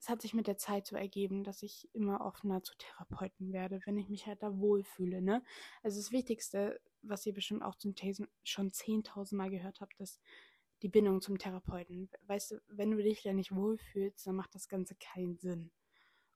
es 0.00 0.08
hat 0.08 0.22
sich 0.22 0.34
mit 0.34 0.46
der 0.46 0.58
Zeit 0.58 0.86
so 0.86 0.96
ergeben, 0.96 1.44
dass 1.44 1.62
ich 1.62 1.88
immer 1.92 2.22
offener 2.22 2.62
zu 2.62 2.74
Therapeuten 2.76 3.52
werde, 3.52 3.80
wenn 3.86 3.98
ich 3.98 4.08
mich 4.08 4.26
halt 4.26 4.42
da 4.42 4.58
wohlfühle, 4.58 5.22
ne? 5.22 5.44
Also 5.82 6.00
das 6.00 6.12
Wichtigste, 6.12 6.80
was 7.02 7.26
ihr 7.26 7.34
bestimmt 7.34 7.62
auch 7.62 7.76
zum 7.76 7.94
Thesen 7.94 8.28
schon 8.44 8.70
10.000 8.72 9.36
Mal 9.36 9.50
gehört 9.50 9.80
habt, 9.80 9.98
ist 10.00 10.20
die 10.82 10.88
Bindung 10.88 11.22
zum 11.22 11.38
Therapeuten. 11.38 12.10
Weißt 12.26 12.52
du, 12.52 12.62
wenn 12.68 12.90
du 12.90 13.02
dich 13.02 13.22
da 13.22 13.32
nicht 13.32 13.54
wohlfühlst, 13.54 14.26
dann 14.26 14.36
macht 14.36 14.54
das 14.54 14.68
Ganze 14.68 14.96
keinen 14.96 15.38
Sinn. 15.38 15.70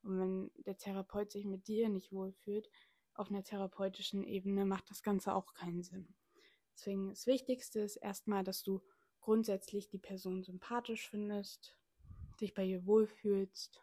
Und 0.03 0.19
wenn 0.19 0.51
der 0.65 0.77
Therapeut 0.77 1.33
sich 1.33 1.45
mit 1.45 1.67
dir 1.69 1.89
nicht 1.89 2.13
wohlfühlt, 2.13 2.69
auf 3.15 3.31
einer 3.31 3.43
therapeutischen 3.43 4.23
Ebene 4.25 4.65
macht 4.65 4.91
das 4.91 5.03
Ganze 5.03 5.35
auch 5.35 5.55
keinen 5.55 5.83
Sinn. 5.83 6.15
Deswegen 6.75 7.09
das 7.09 7.27
Wichtigste 7.27 7.81
ist 7.81 7.97
erstmal, 7.97 8.45
dass 8.45 8.63
du 8.63 8.83
grundsätzlich 9.21 9.89
die 9.89 9.99
Person 9.99 10.43
sympathisch 10.43 11.09
findest, 11.09 11.77
dich 12.41 12.55
bei 12.55 12.65
ihr 12.65 12.87
wohlfühlst, 12.87 13.83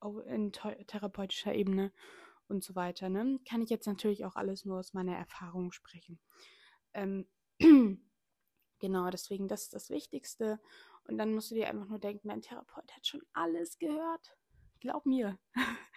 auf 0.00 0.18
in 0.26 0.52
therapeutischer 0.52 1.54
Ebene 1.54 1.92
und 2.48 2.64
so 2.64 2.74
weiter. 2.74 3.08
Ne? 3.08 3.38
Kann 3.48 3.62
ich 3.62 3.70
jetzt 3.70 3.86
natürlich 3.86 4.24
auch 4.24 4.36
alles 4.36 4.64
nur 4.64 4.78
aus 4.78 4.94
meiner 4.94 5.16
Erfahrung 5.16 5.72
sprechen. 5.72 6.18
Ähm, 6.94 7.28
genau, 8.78 9.10
deswegen 9.10 9.48
das 9.48 9.62
ist 9.64 9.74
das 9.74 9.90
Wichtigste. 9.90 10.60
Und 11.06 11.18
dann 11.18 11.32
musst 11.32 11.50
du 11.50 11.54
dir 11.54 11.68
einfach 11.68 11.88
nur 11.88 11.98
denken, 11.98 12.28
dein 12.28 12.42
Therapeut 12.42 12.92
hat 12.94 13.06
schon 13.06 13.22
alles 13.32 13.78
gehört. 13.78 14.36
Glaub 14.80 15.06
mir. 15.06 15.38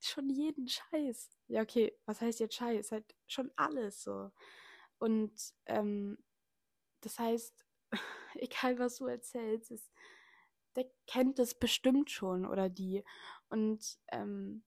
schon 0.00 0.28
jeden 0.28 0.68
Scheiß. 0.68 1.30
Ja, 1.48 1.62
okay, 1.62 1.96
was 2.04 2.20
heißt 2.20 2.40
jetzt 2.40 2.54
Scheiß? 2.54 2.92
Halt 2.92 3.14
schon 3.26 3.50
alles 3.56 4.02
so. 4.02 4.30
Und 4.98 5.54
ähm, 5.66 6.18
das 7.00 7.18
heißt, 7.18 7.64
egal 8.34 8.78
was 8.78 8.96
du 8.96 9.06
erzählst, 9.06 9.70
ist, 9.70 9.90
der 10.76 10.90
kennt 11.06 11.38
das 11.38 11.54
bestimmt 11.54 12.10
schon 12.10 12.46
oder 12.46 12.68
die. 12.68 13.04
Und 13.48 13.98
ähm, 14.08 14.64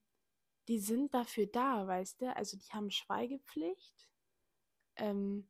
die 0.68 0.78
sind 0.78 1.14
dafür 1.14 1.46
da, 1.46 1.86
weißt 1.86 2.20
du? 2.22 2.36
Also 2.36 2.56
die 2.56 2.70
haben 2.72 2.90
Schweigepflicht. 2.90 4.08
Ähm, 4.96 5.48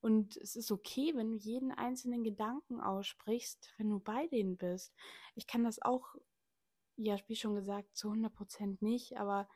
und 0.00 0.36
es 0.36 0.54
ist 0.54 0.70
okay, 0.70 1.12
wenn 1.14 1.32
du 1.32 1.36
jeden 1.38 1.72
einzelnen 1.72 2.24
Gedanken 2.24 2.80
aussprichst, 2.80 3.72
wenn 3.78 3.88
du 3.88 4.00
bei 4.00 4.26
denen 4.26 4.58
bist. 4.58 4.94
Ich 5.34 5.46
kann 5.46 5.64
das 5.64 5.80
auch, 5.80 6.14
ja, 6.96 7.18
wie 7.26 7.36
schon 7.36 7.54
gesagt, 7.54 7.96
zu 7.96 8.10
100% 8.10 8.78
nicht, 8.80 9.16
aber 9.16 9.48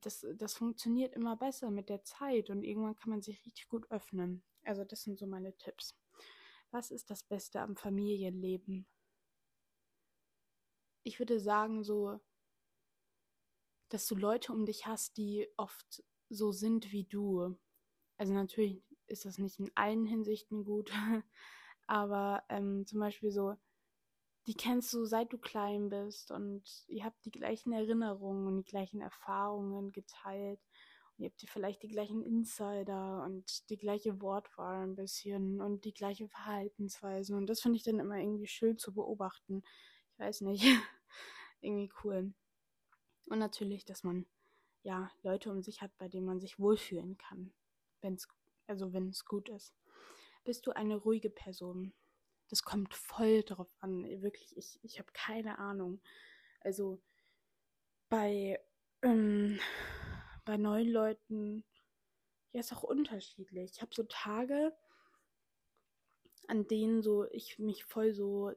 das, 0.00 0.26
das 0.36 0.54
funktioniert 0.54 1.14
immer 1.14 1.36
besser 1.36 1.70
mit 1.70 1.88
der 1.88 2.02
Zeit 2.04 2.50
und 2.50 2.62
irgendwann 2.62 2.96
kann 2.96 3.10
man 3.10 3.22
sich 3.22 3.44
richtig 3.46 3.68
gut 3.68 3.90
öffnen. 3.90 4.42
Also 4.64 4.84
das 4.84 5.02
sind 5.02 5.18
so 5.18 5.26
meine 5.26 5.56
Tipps. 5.56 5.96
Was 6.70 6.90
ist 6.90 7.10
das 7.10 7.22
Beste 7.22 7.60
am 7.60 7.76
Familienleben? 7.76 8.86
Ich 11.04 11.18
würde 11.18 11.40
sagen, 11.40 11.84
so, 11.84 12.20
dass 13.88 14.06
du 14.06 14.14
Leute 14.14 14.52
um 14.52 14.66
dich 14.66 14.86
hast, 14.86 15.16
die 15.16 15.48
oft 15.56 16.04
so 16.28 16.52
sind 16.52 16.92
wie 16.92 17.04
du. 17.04 17.56
Also 18.18 18.34
natürlich 18.34 18.82
ist 19.06 19.24
das 19.24 19.38
nicht 19.38 19.58
in 19.58 19.70
allen 19.74 20.04
Hinsichten 20.04 20.64
gut. 20.64 20.90
Aber 21.86 22.44
ähm, 22.50 22.84
zum 22.86 23.00
Beispiel 23.00 23.30
so, 23.30 23.56
die 24.48 24.54
kennst 24.54 24.94
du 24.94 25.04
seit 25.04 25.30
du 25.30 25.36
klein 25.36 25.90
bist 25.90 26.30
und 26.30 26.62
ihr 26.88 27.04
habt 27.04 27.22
die 27.26 27.30
gleichen 27.30 27.70
Erinnerungen 27.70 28.46
und 28.46 28.56
die 28.56 28.70
gleichen 28.70 29.02
Erfahrungen 29.02 29.92
geteilt. 29.92 30.58
Und 31.16 31.24
ihr 31.24 31.28
habt 31.28 31.44
vielleicht 31.50 31.82
die 31.82 31.88
gleichen 31.88 32.22
Insider 32.22 33.24
und 33.24 33.68
die 33.68 33.76
gleiche 33.76 34.22
Wortwahl 34.22 34.84
ein 34.84 34.96
bisschen 34.96 35.60
und 35.60 35.84
die 35.84 35.92
gleiche 35.92 36.28
Verhaltensweisen. 36.28 37.36
Und 37.36 37.46
das 37.46 37.60
finde 37.60 37.76
ich 37.76 37.82
dann 37.82 38.00
immer 38.00 38.16
irgendwie 38.16 38.46
schön 38.46 38.78
zu 38.78 38.94
beobachten. 38.94 39.62
Ich 40.12 40.18
weiß 40.18 40.40
nicht. 40.40 40.64
irgendwie 41.60 41.92
cool. 42.02 42.32
Und 43.26 43.40
natürlich, 43.40 43.84
dass 43.84 44.02
man 44.02 44.24
ja 44.82 45.10
Leute 45.22 45.50
um 45.50 45.60
sich 45.60 45.82
hat, 45.82 45.90
bei 45.98 46.08
denen 46.08 46.24
man 46.24 46.40
sich 46.40 46.58
wohlfühlen 46.58 47.18
kann. 47.18 47.52
Wenn's 48.00 48.26
also 48.66 48.94
wenn 48.94 49.10
es 49.10 49.26
gut 49.26 49.50
ist. 49.50 49.74
Bist 50.44 50.66
du 50.66 50.70
eine 50.70 50.96
ruhige 50.96 51.28
Person? 51.28 51.92
Das 52.48 52.62
kommt 52.62 52.94
voll 52.94 53.42
drauf 53.42 53.74
an. 53.80 54.04
Wirklich, 54.22 54.56
ich, 54.56 54.78
ich 54.82 54.98
habe 54.98 55.10
keine 55.12 55.58
Ahnung. 55.58 56.00
Also 56.60 57.00
bei, 58.08 58.58
ähm, 59.02 59.60
bei 60.44 60.56
neuen 60.56 60.90
Leuten, 60.90 61.64
ja, 62.52 62.60
ist 62.60 62.72
auch 62.72 62.82
unterschiedlich. 62.82 63.72
Ich 63.74 63.82
habe 63.82 63.94
so 63.94 64.02
Tage, 64.04 64.74
an 66.46 66.66
denen 66.66 67.02
so 67.02 67.26
ich 67.30 67.58
mich 67.58 67.84
voll 67.84 68.14
so, 68.14 68.52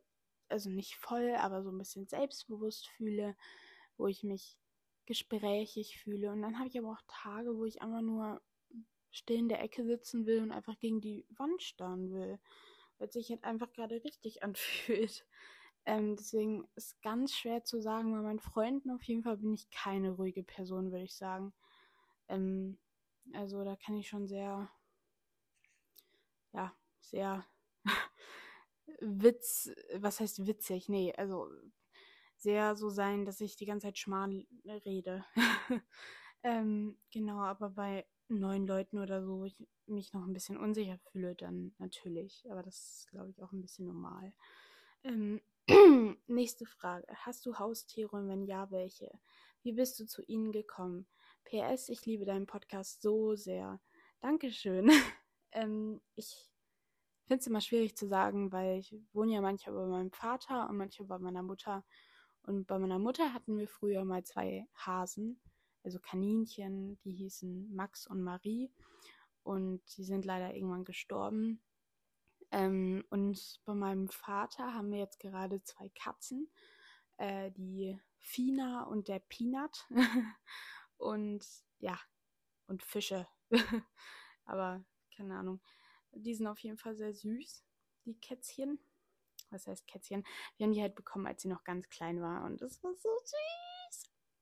also 0.48 0.70
nicht 0.70 0.96
voll, 0.96 1.36
aber 1.36 1.62
so 1.64 1.72
ein 1.72 1.78
bisschen 1.78 2.08
selbstbewusst 2.08 2.88
fühle, 2.88 3.36
wo 3.98 4.08
ich 4.08 4.24
mich 4.24 4.58
gesprächig 5.06 6.00
fühle. 6.00 6.32
Und 6.32 6.42
dann 6.42 6.58
habe 6.58 6.70
ich 6.70 6.78
aber 6.78 6.92
auch 6.92 7.02
Tage, 7.08 7.58
wo 7.58 7.66
ich 7.66 7.82
einfach 7.82 8.02
nur 8.02 8.42
still 9.12 9.40
in 9.40 9.50
der 9.50 9.62
Ecke 9.62 9.84
sitzen 9.84 10.26
will 10.26 10.42
und 10.42 10.52
einfach 10.52 10.80
gegen 10.80 11.02
die 11.02 11.26
Wand 11.32 11.62
starren 11.62 12.14
will. 12.14 12.40
Weil 13.02 13.12
sich 13.12 13.32
halt 13.32 13.44
einfach 13.44 13.74
gerade 13.74 14.04
richtig 14.06 14.44
anfühlt. 14.44 15.26
Ähm, 15.84 16.16
deswegen 16.16 16.68
ist 16.76 17.02
ganz 17.02 17.34
schwer 17.34 17.64
zu 17.64 17.82
sagen, 17.82 18.12
bei 18.12 18.20
meinen 18.22 18.40
Freunden 18.40 18.92
auf 18.92 19.02
jeden 19.02 19.24
Fall 19.24 19.38
bin 19.38 19.52
ich 19.56 19.68
keine 19.72 20.12
ruhige 20.12 20.44
Person, 20.44 20.92
würde 20.92 21.06
ich 21.06 21.16
sagen. 21.16 21.54
Ähm, 22.30 22.78
also 23.34 23.64
da 23.64 23.76
kann 23.78 23.98
ich 23.98 24.08
schon 24.08 24.28
sehr, 24.28 24.70
ja, 26.54 26.74
sehr 27.00 27.46
Witz, 29.02 29.72
was 29.96 30.20
heißt 30.20 30.46
witzig? 30.48 30.90
Nee, 30.90 31.14
also 31.18 31.50
sehr 32.38 32.76
so 32.76 32.90
sein, 32.90 33.26
dass 33.26 33.42
ich 33.42 33.56
die 33.56 33.66
ganze 33.66 33.88
Zeit 33.88 33.98
schmal 33.98 34.46
rede. 34.86 35.26
ähm, 36.44 36.98
genau, 37.12 37.40
aber 37.40 37.70
bei 37.70 38.06
neuen 38.30 38.66
Leuten 38.66 38.98
oder 38.98 39.24
so, 39.24 39.40
wo 39.40 39.46
ich 39.46 39.56
mich 39.86 40.14
noch 40.14 40.24
ein 40.24 40.34
bisschen 40.34 40.58
unsicher 40.58 40.98
fühle, 41.12 41.36
dann 41.36 41.74
natürlich. 41.78 42.46
Aber 42.50 42.64
das 42.64 42.76
ist, 42.76 43.08
glaube 43.10 43.30
ich, 43.30 43.44
auch 43.44 43.52
ein 43.52 43.62
bisschen 43.62 43.86
normal. 43.86 44.34
Ähm, 45.04 45.42
nächste 46.28 46.66
Frage. 46.66 47.06
Hast 47.14 47.46
du 47.46 47.60
Haustiere 47.60 48.16
und 48.16 48.28
wenn 48.28 48.46
ja, 48.46 48.72
welche? 48.72 49.12
Wie 49.64 49.74
bist 49.74 50.00
du 50.00 50.06
zu 50.06 50.24
ihnen 50.24 50.52
gekommen? 50.52 51.08
PS, 51.44 51.90
ich 51.90 52.06
liebe 52.06 52.26
deinen 52.26 52.48
Podcast 52.48 53.02
so 53.02 53.36
sehr. 53.36 53.80
Dankeschön. 54.20 54.90
ähm, 55.52 56.02
ich 56.16 56.50
finde 57.28 57.42
es 57.42 57.48
immer 57.48 57.62
schwierig 57.62 57.96
zu 57.96 58.08
sagen, 58.08 58.52
weil 58.52 58.80
ich 58.80 58.96
wohne 59.14 59.34
ja 59.34 59.42
manchmal 59.42 59.76
bei 59.76 59.86
meinem 59.86 60.12
Vater 60.12 60.70
und 60.70 60.78
manchmal 60.78 61.08
bei 61.08 61.20
meiner 61.20 61.44
Mutter. 61.44 61.86
Und 62.44 62.66
bei 62.66 62.80
meiner 62.80 63.00
Mutter 63.00 63.34
hatten 63.34 63.58
wir 63.58 63.68
früher 63.68 64.04
mal 64.04 64.24
zwei 64.24 64.68
Hasen 64.74 65.40
also 65.84 66.00
Kaninchen, 66.00 67.00
die 67.04 67.12
hießen 67.12 67.74
Max 67.74 68.08
und 68.08 68.22
Marie 68.22 68.72
und 69.44 69.82
sie 69.88 70.04
sind 70.04 70.26
leider 70.26 70.54
irgendwann 70.54 70.86
gestorben. 70.86 71.62
Ähm, 72.52 73.06
und 73.10 73.60
bei 73.66 73.74
meinem 73.74 74.10
Vater 74.10 74.74
haben 74.74 74.92
wir 74.92 75.00
jetzt 75.00 75.20
gerade 75.20 75.64
zwei 75.64 75.90
Katzen, 75.90 76.52
äh, 77.18 77.52
die 77.52 78.00
Fina 78.20 78.84
und 78.84 79.08
der 79.08 79.20
Peanut 79.20 79.88
und 80.98 81.46
ja, 81.80 82.00
und 82.68 82.84
Fische. 82.84 83.28
Aber 84.46 84.84
keine 85.16 85.38
Ahnung. 85.38 85.62
Die 86.14 86.36
sind 86.36 86.48
auf 86.48 86.60
jeden 86.60 86.78
Fall 86.78 86.96
sehr 86.96 87.14
süß, 87.14 87.64
die 88.06 88.20
Kätzchen. 88.20 88.80
Was 89.50 89.68
heißt 89.68 89.88
Kätzchen? 89.88 90.26
Wir 90.58 90.66
haben 90.66 90.74
die 90.74 90.82
halt 90.82 90.96
bekommen, 90.96 91.28
als 91.28 91.42
sie 91.42 91.48
noch 91.48 91.64
ganz 91.64 91.90
klein 91.90 92.22
war 92.22 92.44
und 92.46 92.62
das 92.62 92.84
war 92.84 92.94
so 92.96 93.10
süß. 93.24 93.61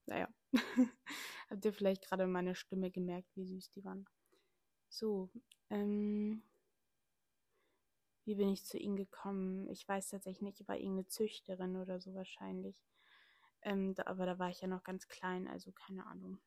Naja. 0.10 0.28
Habt 1.52 1.65
ihr 1.65 1.72
vielleicht 1.72 2.02
gerade 2.02 2.26
meine 2.26 2.56
Stimme 2.56 2.89
gemerkt, 2.89 3.30
wie 3.36 3.45
süß 3.45 3.69
die 3.69 3.86
waren? 3.86 4.08
So, 4.89 5.30
ähm, 5.69 6.41
wie 8.26 8.34
bin 8.34 8.50
ich 8.50 8.65
zu 8.65 8.80
ihnen 8.80 8.95
gekommen? 8.95 9.69
Ich 9.69 9.88
weiß 9.88 10.10
tatsächlich 10.10 10.41
nicht, 10.41 10.67
war 10.67 10.78
irgendeine 10.78 11.06
Züchterin 11.06 11.76
oder 11.76 12.00
so 12.00 12.15
wahrscheinlich. 12.15 12.84
Ähm, 13.62 13.93
da, 13.93 14.04
aber 14.08 14.26
da 14.26 14.39
war 14.39 14.50
ich 14.50 14.62
ja 14.62 14.67
noch 14.67 14.84
ganz 14.84 15.08
klein, 15.08 15.48
also 15.48 15.72
keine 15.74 16.08
Ahnung. 16.08 16.39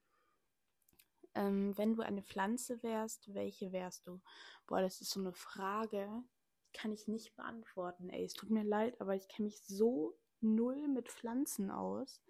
Ähm, 1.36 1.78
wenn 1.78 1.94
du 1.94 2.02
eine 2.02 2.22
Pflanze 2.22 2.82
wärst, 2.82 3.32
welche 3.32 3.70
wärst 3.70 4.08
du? 4.08 4.20
Boah, 4.66 4.80
das 4.80 5.00
ist 5.00 5.10
so 5.10 5.20
eine 5.20 5.32
Frage, 5.32 6.24
kann 6.72 6.90
ich 6.90 7.06
nicht 7.06 7.36
beantworten. 7.36 8.08
Ey, 8.08 8.24
es 8.24 8.34
tut 8.34 8.50
mir 8.50 8.64
leid, 8.64 9.00
aber 9.00 9.14
ich 9.14 9.28
kenne 9.28 9.46
mich 9.46 9.62
so 9.62 10.18
null 10.40 10.88
mit 10.88 11.08
Pflanzen 11.08 11.70
aus. 11.70 12.20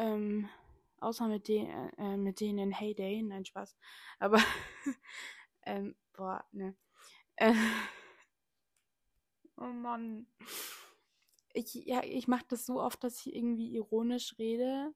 Ähm, 0.00 0.48
Außer 1.00 1.28
mit, 1.28 1.48
den, 1.48 1.66
äh, 1.96 2.16
mit 2.18 2.40
denen 2.40 2.58
in 2.58 2.72
Heyday. 2.72 3.22
Nein, 3.22 3.44
Spaß. 3.44 3.74
Aber, 4.18 4.36
ähm, 5.62 5.96
boah, 6.12 6.44
ne. 6.52 6.76
Äh, 7.36 7.54
oh 9.56 9.64
Mann. 9.64 10.26
Ich, 11.54 11.74
ja, 11.74 12.02
ich 12.04 12.28
mache 12.28 12.44
das 12.48 12.66
so 12.66 12.80
oft, 12.80 13.02
dass 13.02 13.24
ich 13.24 13.34
irgendwie 13.34 13.74
ironisch 13.74 14.38
rede 14.38 14.94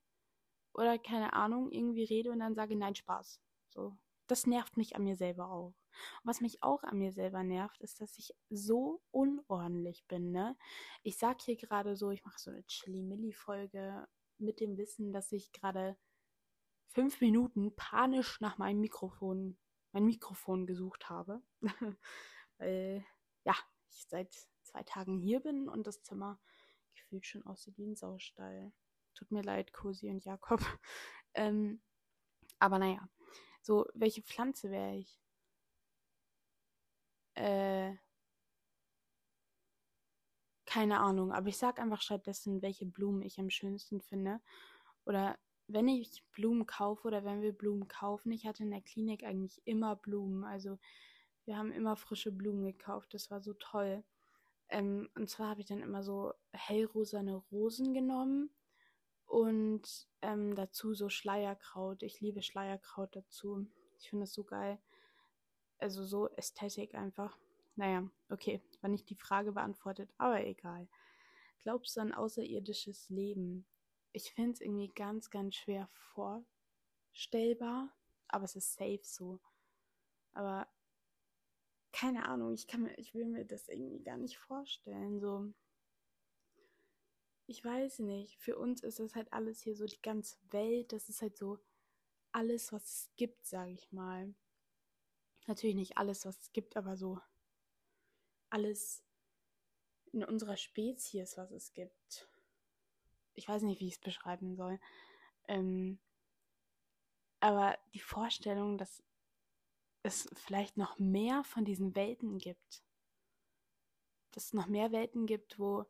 oder 0.75 0.99
keine 0.99 1.33
Ahnung, 1.33 1.73
irgendwie 1.73 2.05
rede 2.05 2.31
und 2.31 2.41
dann 2.41 2.55
sage, 2.55 2.77
nein, 2.77 2.95
Spaß. 2.95 3.41
So. 3.71 3.97
Das 4.27 4.47
nervt 4.47 4.77
mich 4.77 4.97
an 4.97 5.05
mir 5.05 5.17
selber 5.17 5.51
auch. 5.51 5.75
Und 6.23 6.25
was 6.25 6.41
mich 6.41 6.63
auch 6.63 6.83
an 6.83 6.99
mir 6.99 7.13
selber 7.13 7.43
nervt, 7.45 7.81
ist, 7.81 8.01
dass 8.01 8.19
ich 8.19 8.35
so 8.51 9.01
unordentlich 9.11 10.05
bin, 10.07 10.33
ne? 10.33 10.57
Ich 11.03 11.17
sag 11.17 11.41
hier 11.41 11.57
gerade 11.57 11.97
so, 11.97 12.11
ich 12.11 12.25
mache 12.25 12.39
so 12.39 12.51
eine 12.51 12.65
Chili-Milli-Folge 12.67 14.07
mit 14.39 14.61
dem 14.61 14.77
Wissen, 14.77 15.13
dass 15.13 15.33
ich 15.33 15.53
gerade 15.53 15.97
fünf 16.89 17.21
Minuten 17.21 17.75
panisch 17.75 18.41
nach 18.41 18.59
meinem 18.59 18.81
Mikrofon, 18.81 19.59
mein 19.93 20.05
Mikrofon 20.05 20.67
gesucht 20.67 21.09
habe. 21.09 21.43
Weil, 22.59 23.05
ja, 23.45 23.55
ich 23.91 24.07
seit 24.09 24.33
zwei 24.63 24.83
Tagen 24.83 25.19
hier 25.19 25.41
bin 25.41 25.69
und 25.69 25.87
das 25.87 26.03
Zimmer 26.03 26.41
gefühlt 26.95 27.27
schon 27.27 27.45
aussieht 27.47 27.77
wie 27.79 27.87
ein 27.87 27.97
Saustall. 27.97 28.73
Tut 29.15 29.31
mir 29.31 29.43
leid, 29.43 29.73
Cosi 29.73 30.09
und 30.11 30.25
Jakob. 30.25 30.61
ähm, 31.35 31.83
aber 32.59 32.79
naja, 32.79 33.09
so, 33.63 33.87
welche 33.95 34.23
Pflanze 34.23 34.71
wäre 34.71 34.97
ich? 34.97 35.21
Äh, 37.35 37.97
keine 40.75 40.99
Ahnung, 40.99 41.31
aber 41.31 41.47
ich 41.47 41.57
sag 41.57 41.79
einfach 41.79 42.03
stattdessen, 42.03 42.61
welche 42.61 42.85
Blumen 42.85 43.23
ich 43.23 43.39
am 43.39 43.49
schönsten 43.49 44.01
finde. 44.01 44.41
Oder 45.05 45.39
wenn 45.69 45.87
ich 45.87 46.25
Blumen 46.33 46.67
kaufe 46.67 47.07
oder 47.07 47.25
wenn 47.25 47.43
wir 47.43 47.53
Blumen 47.53 47.87
kaufen, 47.87 48.33
ich 48.33 48.45
hatte 48.45 48.65
in 48.65 48.73
der 48.73 48.81
Klinik 48.81 49.23
eigentlich 49.23 49.63
immer 49.67 49.95
Blumen. 49.95 50.43
Also 50.43 50.81
wir 51.45 51.57
haben 51.57 51.71
immer 51.71 51.95
frische 51.95 52.33
Blumen 52.33 52.65
gekauft. 52.65 53.15
Das 53.15 53.31
war 53.31 53.41
so 53.41 53.55
toll. 53.55 54.03
Ähm, 54.69 55.09
und 55.15 55.31
zwar 55.31 55.51
habe 55.51 55.61
ich 55.61 55.69
dann 55.69 55.81
immer 55.81 56.03
so 56.03 56.33
hellrosane 56.51 57.37
Rosen 57.53 57.95
genommen 57.95 58.51
und 59.27 60.09
ähm, 60.23 60.57
dazu 60.57 60.93
so 60.93 61.09
Schleierkraut. 61.09 62.03
Ich 62.03 62.21
liebe 62.21 62.43
Schleierkraut 62.43 63.15
dazu. 63.15 63.65
Ich 64.01 64.11
finde 64.11 64.25
das 64.25 64.33
so 64.33 64.43
geil. 64.43 64.81
Also 65.79 66.05
so 66.05 66.31
Ästhetik 66.31 66.97
einfach. 66.97 67.39
Naja, 67.77 68.09
okay, 68.29 68.63
war 68.81 68.91
nicht 68.91 69.11
die 69.11 69.17
Frage 69.17 69.53
beantwortet, 69.53 70.13
aber 70.19 70.45
egal. 70.45 70.89
Glaubst 71.63 71.97
du 71.97 72.01
an 72.01 72.13
außerirdisches 72.13 73.09
Leben? 73.09 73.67
Ich 74.13 74.33
finde 74.33 74.53
es 74.53 74.61
irgendwie 74.61 74.93
ganz, 74.93 75.31
ganz 75.31 75.57
schwer 75.57 75.89
vorstellbar, 77.13 77.93
aber 78.29 78.45
es 78.45 78.55
ist 78.55 78.75
safe 78.75 79.01
so. 79.03 79.41
Aber 80.33 80.69
keine 81.93 82.29
Ahnung, 82.29 82.55
ich 82.55 82.67
kann 82.67 82.83
mir, 82.83 82.97
ich 82.99 83.15
will 83.15 83.27
mir 83.27 83.45
das 83.45 83.69
irgendwie 83.69 84.03
gar 84.03 84.19
nicht 84.19 84.39
vorstellen. 84.39 85.21
So, 85.21 85.53
ich 87.47 87.65
weiß 87.65 88.01
nicht. 88.01 88.37
Für 88.39 88.59
uns 88.59 88.83
ist 88.83 89.01
das 89.01 89.15
halt 89.15 89.33
alles 89.33 89.63
hier 89.63 89.77
so 89.77 89.87
die 89.87 90.03
ganze 90.03 90.37
Welt. 90.51 90.93
Das 90.93 91.09
ist 91.09 91.23
halt 91.23 91.37
so 91.37 91.59
alles, 92.33 92.73
was 92.73 92.85
es 92.85 93.11
gibt, 93.17 93.47
sage 93.47 93.73
ich 93.73 93.93
mal. 93.93 94.35
Natürlich 95.47 95.77
nicht 95.77 95.99
alles, 95.99 96.25
was 96.25 96.39
es 96.41 96.53
gibt, 96.53 96.77
aber 96.77 96.97
so 96.97 97.21
alles 98.55 99.05
in 100.13 100.23
unserer 100.23 100.57
Spezies, 100.57 101.37
was 101.37 101.51
es 101.51 101.75
gibt. 101.75 102.29
Ich 103.35 103.49
weiß 103.49 103.63
nicht, 103.63 103.81
wie 103.81 103.89
ich 103.89 103.95
es 103.95 104.01
beschreiben 104.01 104.55
soll. 104.55 104.79
Ähm, 105.49 105.99
aber 107.41 107.77
die 107.93 108.01
Vorstellung, 108.01 108.79
dass 108.79 109.03
es 110.05 110.29
vielleicht 110.35 110.77
noch 110.77 111.01
mehr 111.01 111.43
von 111.43 111.65
diesen 111.65 111.97
Welten 111.97 112.39
gibt, 112.39 112.85
dass 114.31 114.47
es 114.47 114.53
noch 114.53 114.69
mehr 114.69 114.93
Welten 114.93 115.27
gibt, 115.27 115.59
wo 115.59 115.87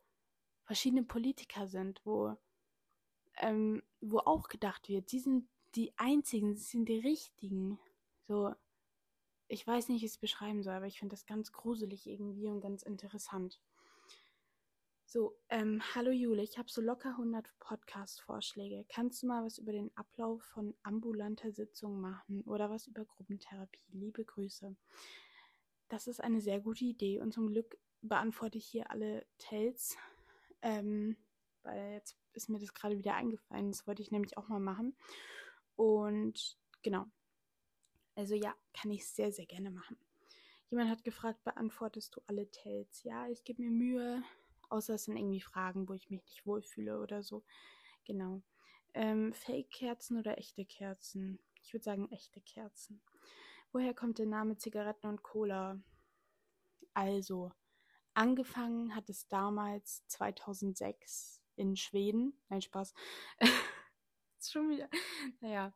verschiedene 0.65 1.03
Politiker 1.03 1.69
sind, 1.69 2.01
wo, 2.07 2.35
ähm, 3.37 3.83
wo 4.01 4.21
auch 4.21 4.49
gedacht 4.49 4.89
wird, 4.89 5.11
sie 5.11 5.21
sind 5.21 5.51
die 5.75 5.93
einzigen, 5.99 6.57
sie 6.57 6.65
sind 6.65 6.89
die 6.89 7.01
richtigen. 7.01 7.79
So, 8.27 8.55
ich 9.55 9.65
weiß 9.65 9.89
nicht, 9.89 10.03
wie 10.03 10.07
ich 10.07 10.13
es 10.13 10.19
beschreiben 10.19 10.65
soll, 10.65 10.75
aber 10.75 10.89
ich 10.89 10.99
finde 10.99 11.15
das 11.15 11.27
ganz 11.27 11.53
gruselig 11.53 12.09
irgendwie 12.09 12.49
und 12.49 12.61
ganz 12.61 12.83
interessant. 12.83 13.61
So, 15.07 15.39
ähm, 15.49 15.81
hallo 15.95 16.11
Jule, 16.11 16.43
ich 16.43 16.59
habe 16.59 16.69
so 16.69 16.81
locker 16.81 17.11
100 17.11 17.49
Podcast-Vorschläge. 17.61 18.85
Kannst 18.89 19.23
du 19.23 19.29
mal 19.29 19.45
was 19.45 19.59
über 19.59 19.71
den 19.71 19.97
Ablauf 19.97 20.43
von 20.43 20.75
ambulanter 20.83 21.53
Sitzung 21.53 22.01
machen 22.01 22.43
oder 22.43 22.69
was 22.69 22.89
über 22.89 23.05
Gruppentherapie? 23.05 23.79
Liebe 23.93 24.25
Grüße. 24.25 24.75
Das 25.89 26.09
ist 26.09 26.21
eine 26.21 26.41
sehr 26.41 26.59
gute 26.59 26.85
Idee 26.85 27.21
und 27.21 27.33
zum 27.33 27.47
Glück 27.47 27.79
beantworte 28.03 28.59
ich 28.59 28.67
hier 28.67 28.91
alle 28.91 29.25
Tells, 29.39 29.97
ähm, 30.63 31.17
weil 31.63 31.93
jetzt 31.93 32.19
ist 32.33 32.49
mir 32.49 32.59
das 32.59 32.75
gerade 32.75 32.99
wieder 32.99 33.15
eingefallen. 33.15 33.71
Das 33.71 33.87
wollte 33.87 34.03
ich 34.03 34.11
nämlich 34.11 34.37
auch 34.37 34.49
mal 34.49 34.59
machen. 34.59 34.97
Und 35.77 36.59
genau, 36.83 37.07
also 38.15 38.35
ja, 38.35 38.55
kann 38.73 38.91
ich 38.91 39.07
sehr, 39.07 39.33
sehr 39.33 39.47
gerne 39.47 39.71
machen. 39.71 39.99
Jemand 40.71 40.91
hat 40.91 41.05
gefragt, 41.05 41.43
beantwortest 41.45 42.17
du 42.17 42.21
alle 42.27 42.51
Tells? 42.51 43.03
Ja, 43.03 43.29
ich 43.29 43.45
gebe 43.45 43.63
mir 43.63 43.71
Mühe, 43.71 44.23
außer 44.71 44.95
es 44.95 45.05
sind 45.05 45.17
irgendwie 45.17 45.41
Fragen, 45.41 45.89
wo 45.89 45.95
ich 45.95 46.11
mich 46.11 46.23
nicht 46.25 46.47
wohlfühle 46.47 47.01
oder 47.01 47.23
so. 47.23 47.45
Genau. 48.05 48.43
Ähm, 48.95 49.33
Fake-Kerzen 49.33 50.19
oder 50.19 50.39
echte 50.39 50.65
Kerzen? 50.65 51.39
Ich 51.63 51.73
würde 51.73 51.85
sagen 51.85 52.11
echte 52.11 52.41
Kerzen. 52.41 53.03
Woher 53.73 53.95
kommt 53.95 54.19
der 54.19 54.27
Name 54.27 54.57
Zigaretten 54.57 55.09
und 55.09 55.23
Cola? 55.23 55.81
Also, 56.93 57.53
angefangen 58.15 58.95
hat 58.95 59.11
es 59.11 59.27
damals 59.29 60.07
2006 60.07 61.43
in 61.57 61.77
Schweden. 61.77 62.39
Nein, 62.49 62.63
Spaß. 62.63 62.95
schon 64.41 64.71
wieder. 64.71 64.89
Naja, 65.41 65.73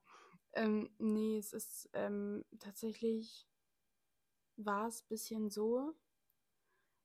ähm, 0.59 0.91
nee, 0.99 1.39
es 1.39 1.53
ist 1.53 1.89
ähm, 1.93 2.45
tatsächlich 2.59 3.49
war 4.57 4.89
es 4.89 5.03
ein 5.03 5.09
bisschen 5.09 5.51
so, 5.51 5.95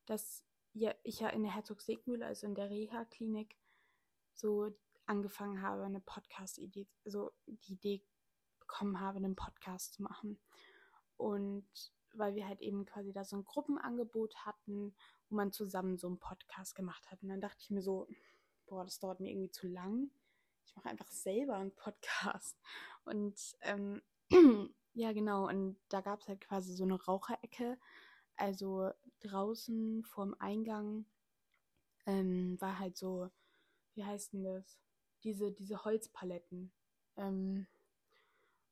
dass 0.05 0.43
ja, 0.73 0.93
ich 1.03 1.19
ja 1.19 1.29
in 1.29 1.43
der 1.43 1.53
Herzog-Segmühle, 1.53 2.25
also 2.25 2.47
in 2.47 2.55
der 2.55 2.71
Reha-Klinik, 2.71 3.55
so 4.33 4.75
angefangen 5.05 5.61
habe, 5.61 5.83
eine 5.83 5.99
Podcast-Idee, 5.99 6.87
so 7.05 7.31
die 7.45 7.73
Idee 7.73 8.03
bekommen 8.59 8.99
habe, 8.99 9.17
einen 9.17 9.35
Podcast 9.35 9.93
zu 9.93 10.01
machen. 10.01 10.39
Und 11.17 11.67
weil 12.13 12.33
wir 12.33 12.47
halt 12.47 12.61
eben 12.61 12.85
quasi 12.85 13.13
da 13.13 13.23
so 13.23 13.37
ein 13.37 13.45
Gruppenangebot 13.45 14.35
hatten, 14.45 14.95
wo 15.29 15.35
man 15.35 15.51
zusammen 15.51 15.97
so 15.97 16.07
einen 16.07 16.17
Podcast 16.17 16.73
gemacht 16.73 17.11
hat. 17.11 17.21
Und 17.21 17.29
dann 17.29 17.41
dachte 17.41 17.59
ich 17.61 17.69
mir 17.69 17.83
so, 17.83 18.07
boah, 18.65 18.83
das 18.83 18.99
dauert 18.99 19.19
mir 19.19 19.29
irgendwie 19.29 19.51
zu 19.51 19.67
lang 19.67 20.09
ich 20.65 20.75
mache 20.75 20.89
einfach 20.89 21.09
selber 21.11 21.55
einen 21.55 21.75
Podcast. 21.75 22.57
Und 23.05 23.39
ähm, 23.61 24.01
ja, 24.93 25.11
genau, 25.13 25.47
und 25.47 25.77
da 25.89 26.01
gab 26.01 26.21
es 26.21 26.27
halt 26.27 26.41
quasi 26.41 26.73
so 26.73 26.83
eine 26.83 27.01
Raucherecke. 27.01 27.77
Also 28.35 28.91
draußen 29.21 30.03
vorm 30.03 30.35
Eingang 30.39 31.05
ähm, 32.05 32.59
war 32.59 32.79
halt 32.79 32.97
so, 32.97 33.29
wie 33.93 34.03
heißt 34.03 34.33
denn 34.33 34.43
das? 34.43 34.79
Diese, 35.23 35.51
diese 35.51 35.85
Holzpaletten. 35.85 36.71
Ähm, 37.15 37.67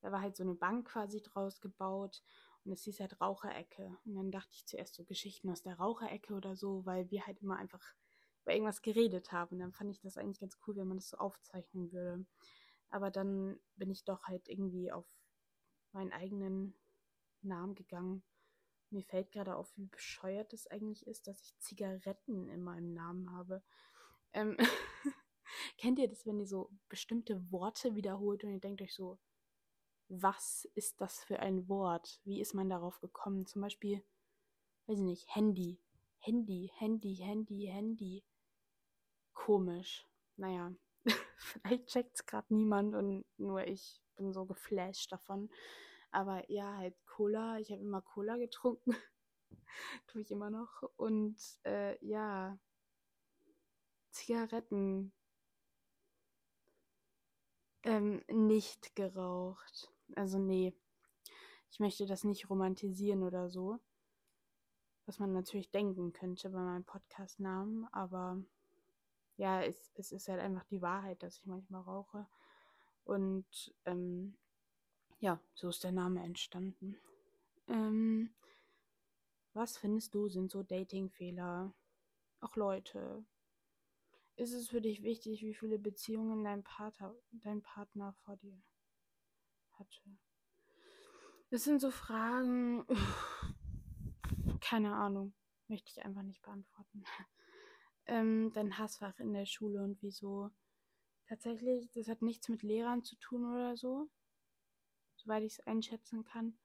da 0.02 0.12
war 0.12 0.22
halt 0.22 0.36
so 0.36 0.44
eine 0.44 0.56
Bank 0.56 0.88
quasi 0.90 1.22
draus 1.22 1.62
gebaut 1.62 2.24
und 2.66 2.72
es 2.72 2.84
hieß 2.84 3.00
halt 3.00 3.22
Raucherecke. 3.22 3.98
Und 4.06 4.16
dann 4.16 4.32
dachte 4.32 4.54
ich 4.54 4.66
zuerst 4.66 4.96
so 4.96 5.04
Geschichten 5.04 5.50
aus 5.50 5.62
der 5.62 5.78
Raucherecke 5.78 6.34
oder 6.34 6.56
so, 6.56 6.86
weil 6.86 7.10
wir 7.12 7.26
halt 7.26 7.42
immer 7.42 7.58
einfach 7.58 7.84
über 8.44 8.54
irgendwas 8.54 8.82
geredet 8.82 9.32
haben. 9.32 9.56
Und 9.56 9.60
dann 9.60 9.74
fand 9.74 9.92
ich 9.92 10.00
das 10.02 10.18
eigentlich 10.18 10.40
ganz 10.40 10.58
cool, 10.66 10.76
wenn 10.76 10.88
man 10.88 10.98
das 10.98 11.10
so 11.10 11.18
aufzeichnen 11.18 11.92
würde. 11.92 12.26
Aber 12.90 13.12
dann 13.12 13.60
bin 13.76 13.90
ich 13.90 14.04
doch 14.04 14.24
halt 14.24 14.48
irgendwie 14.50 14.92
auf 14.92 15.06
meinen 15.92 16.12
eigenen 16.12 16.76
Namen 17.42 17.76
gegangen. 17.76 18.24
Mir 18.90 19.04
fällt 19.04 19.32
gerade 19.32 19.56
auf, 19.56 19.72
wie 19.78 19.86
bescheuert 19.86 20.54
es 20.54 20.68
eigentlich 20.68 21.08
ist, 21.08 21.28
dass 21.28 21.42
ich 21.42 21.58
Zigaretten 21.60 22.50
in 22.50 22.62
meinem 22.62 22.94
Namen 22.94 23.32
habe. 23.32 23.64
Ähm 24.34 24.58
Kennt 25.78 26.00
ihr 26.00 26.08
das, 26.08 26.26
wenn 26.26 26.40
ihr 26.40 26.48
so 26.48 26.70
bestimmte 26.90 27.52
Worte 27.52 27.96
wiederholt 27.96 28.44
und 28.44 28.52
ihr 28.52 28.60
denkt 28.60 28.82
euch 28.82 28.94
so, 28.94 29.20
was 30.08 30.70
ist 30.76 31.00
das 31.00 31.24
für 31.24 31.40
ein 31.40 31.70
Wort? 31.70 32.20
Wie 32.26 32.42
ist 32.42 32.54
man 32.54 32.70
darauf 32.70 33.00
gekommen? 33.00 33.46
Zum 33.46 33.62
Beispiel, 33.62 34.04
weiß 34.88 34.98
ich 34.98 35.04
nicht, 35.04 35.36
Handy. 35.36 35.82
Handy, 36.20 36.72
Handy, 36.78 37.16
Handy, 37.16 37.68
Handy 37.68 38.24
komisch. 39.46 40.08
Naja, 40.38 40.74
vielleicht 41.38 41.88
checkt 41.88 42.16
es 42.16 42.26
gerade 42.26 42.54
niemand 42.54 42.94
und 42.94 43.26
nur 43.38 43.66
ich 43.66 44.00
bin 44.16 44.32
so 44.34 44.46
geflasht 44.46 45.12
davon. 45.12 45.50
Aber 46.12 46.50
ja, 46.52 46.78
halt 46.78 46.96
Cola. 47.06 47.58
Ich 47.58 47.72
habe 47.72 47.82
immer 47.82 48.02
Cola 48.02 48.38
getrunken. 48.38 48.96
Tue 50.08 50.22
ich 50.22 50.32
immer 50.32 50.50
noch. 50.50 50.84
Und 50.96 51.38
äh, 51.66 51.98
ja, 52.06 52.58
Zigaretten. 54.12 55.12
Ähm, 57.84 58.24
nicht 58.28 58.96
geraucht. 58.96 59.92
Also 60.16 60.38
nee. 60.38 60.76
Ich 61.72 61.80
möchte 61.80 62.06
das 62.06 62.24
nicht 62.24 62.50
romantisieren 62.50 63.24
oder 63.24 63.50
so. 63.50 63.80
Was 65.08 65.18
man 65.18 65.34
natürlich 65.34 65.72
denken 65.72 66.14
könnte 66.14 66.52
bei 66.52 66.60
meinem 66.60 66.84
Podcast-Namen, 66.84 67.88
aber 67.92 68.44
ja, 69.38 69.62
es, 69.62 69.92
es 69.96 70.12
ist 70.12 70.28
halt 70.28 70.40
einfach 70.40 70.66
die 70.66 70.82
Wahrheit, 70.82 71.24
dass 71.24 71.38
ich 71.38 71.46
manchmal 71.46 71.82
rauche. 71.82 72.28
Und 73.04 73.74
ähm, 73.86 74.38
ja, 75.20 75.40
so 75.54 75.70
ist 75.70 75.84
der 75.84 75.92
Name 75.92 76.24
entstanden. 76.24 76.98
Ähm, 77.68 78.34
was 79.54 79.78
findest 79.78 80.14
du 80.16 80.30
sind 80.30 80.52
so 80.52 80.64
Dating-Fehler? 80.64 81.74
Ach 82.40 82.56
Leute, 82.56 83.26
ist 84.36 84.54
es 84.54 84.70
für 84.70 84.82
dich 84.82 85.04
wichtig, 85.04 85.42
wie 85.44 85.54
viele 85.54 85.78
Beziehungen 85.78 86.44
dein 86.44 86.64
Partner, 86.64 87.14
dein 87.32 87.62
Partner 87.62 88.14
vor 88.24 88.38
dir 88.38 88.60
hatte? 89.74 90.18
Das 91.50 91.66
sind 91.66 91.82
so 91.82 91.92
Fragen, 91.92 92.86
keine 94.62 94.96
Ahnung, 94.96 95.34
möchte 95.68 95.92
ich 95.92 96.04
einfach 96.04 96.24
nicht 96.24 96.42
beantworten. 96.42 97.04
Ähm, 98.06 98.52
dein 98.54 98.78
Hassfach 98.78 99.20
in 99.20 99.34
der 99.34 99.46
Schule 99.46 99.84
und 99.84 100.02
wieso? 100.02 100.52
Tatsächlich, 101.28 101.90
das 101.92 102.08
hat 102.08 102.22
nichts 102.22 102.50
mit 102.50 102.62
Lehrern 102.62 103.04
zu 103.04 103.16
tun 103.16 103.46
oder 103.46 103.78
so, 103.78 104.10
soweit 105.16 105.44
ich 105.44 105.54
es 105.54 105.60
einschätzen 105.62 106.24
kann. 106.24 106.58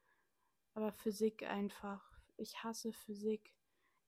Aber 0.75 0.93
Physik 0.93 1.45
einfach. 1.45 2.03
Ich 2.37 2.63
hasse 2.63 2.93
Physik. 2.93 3.55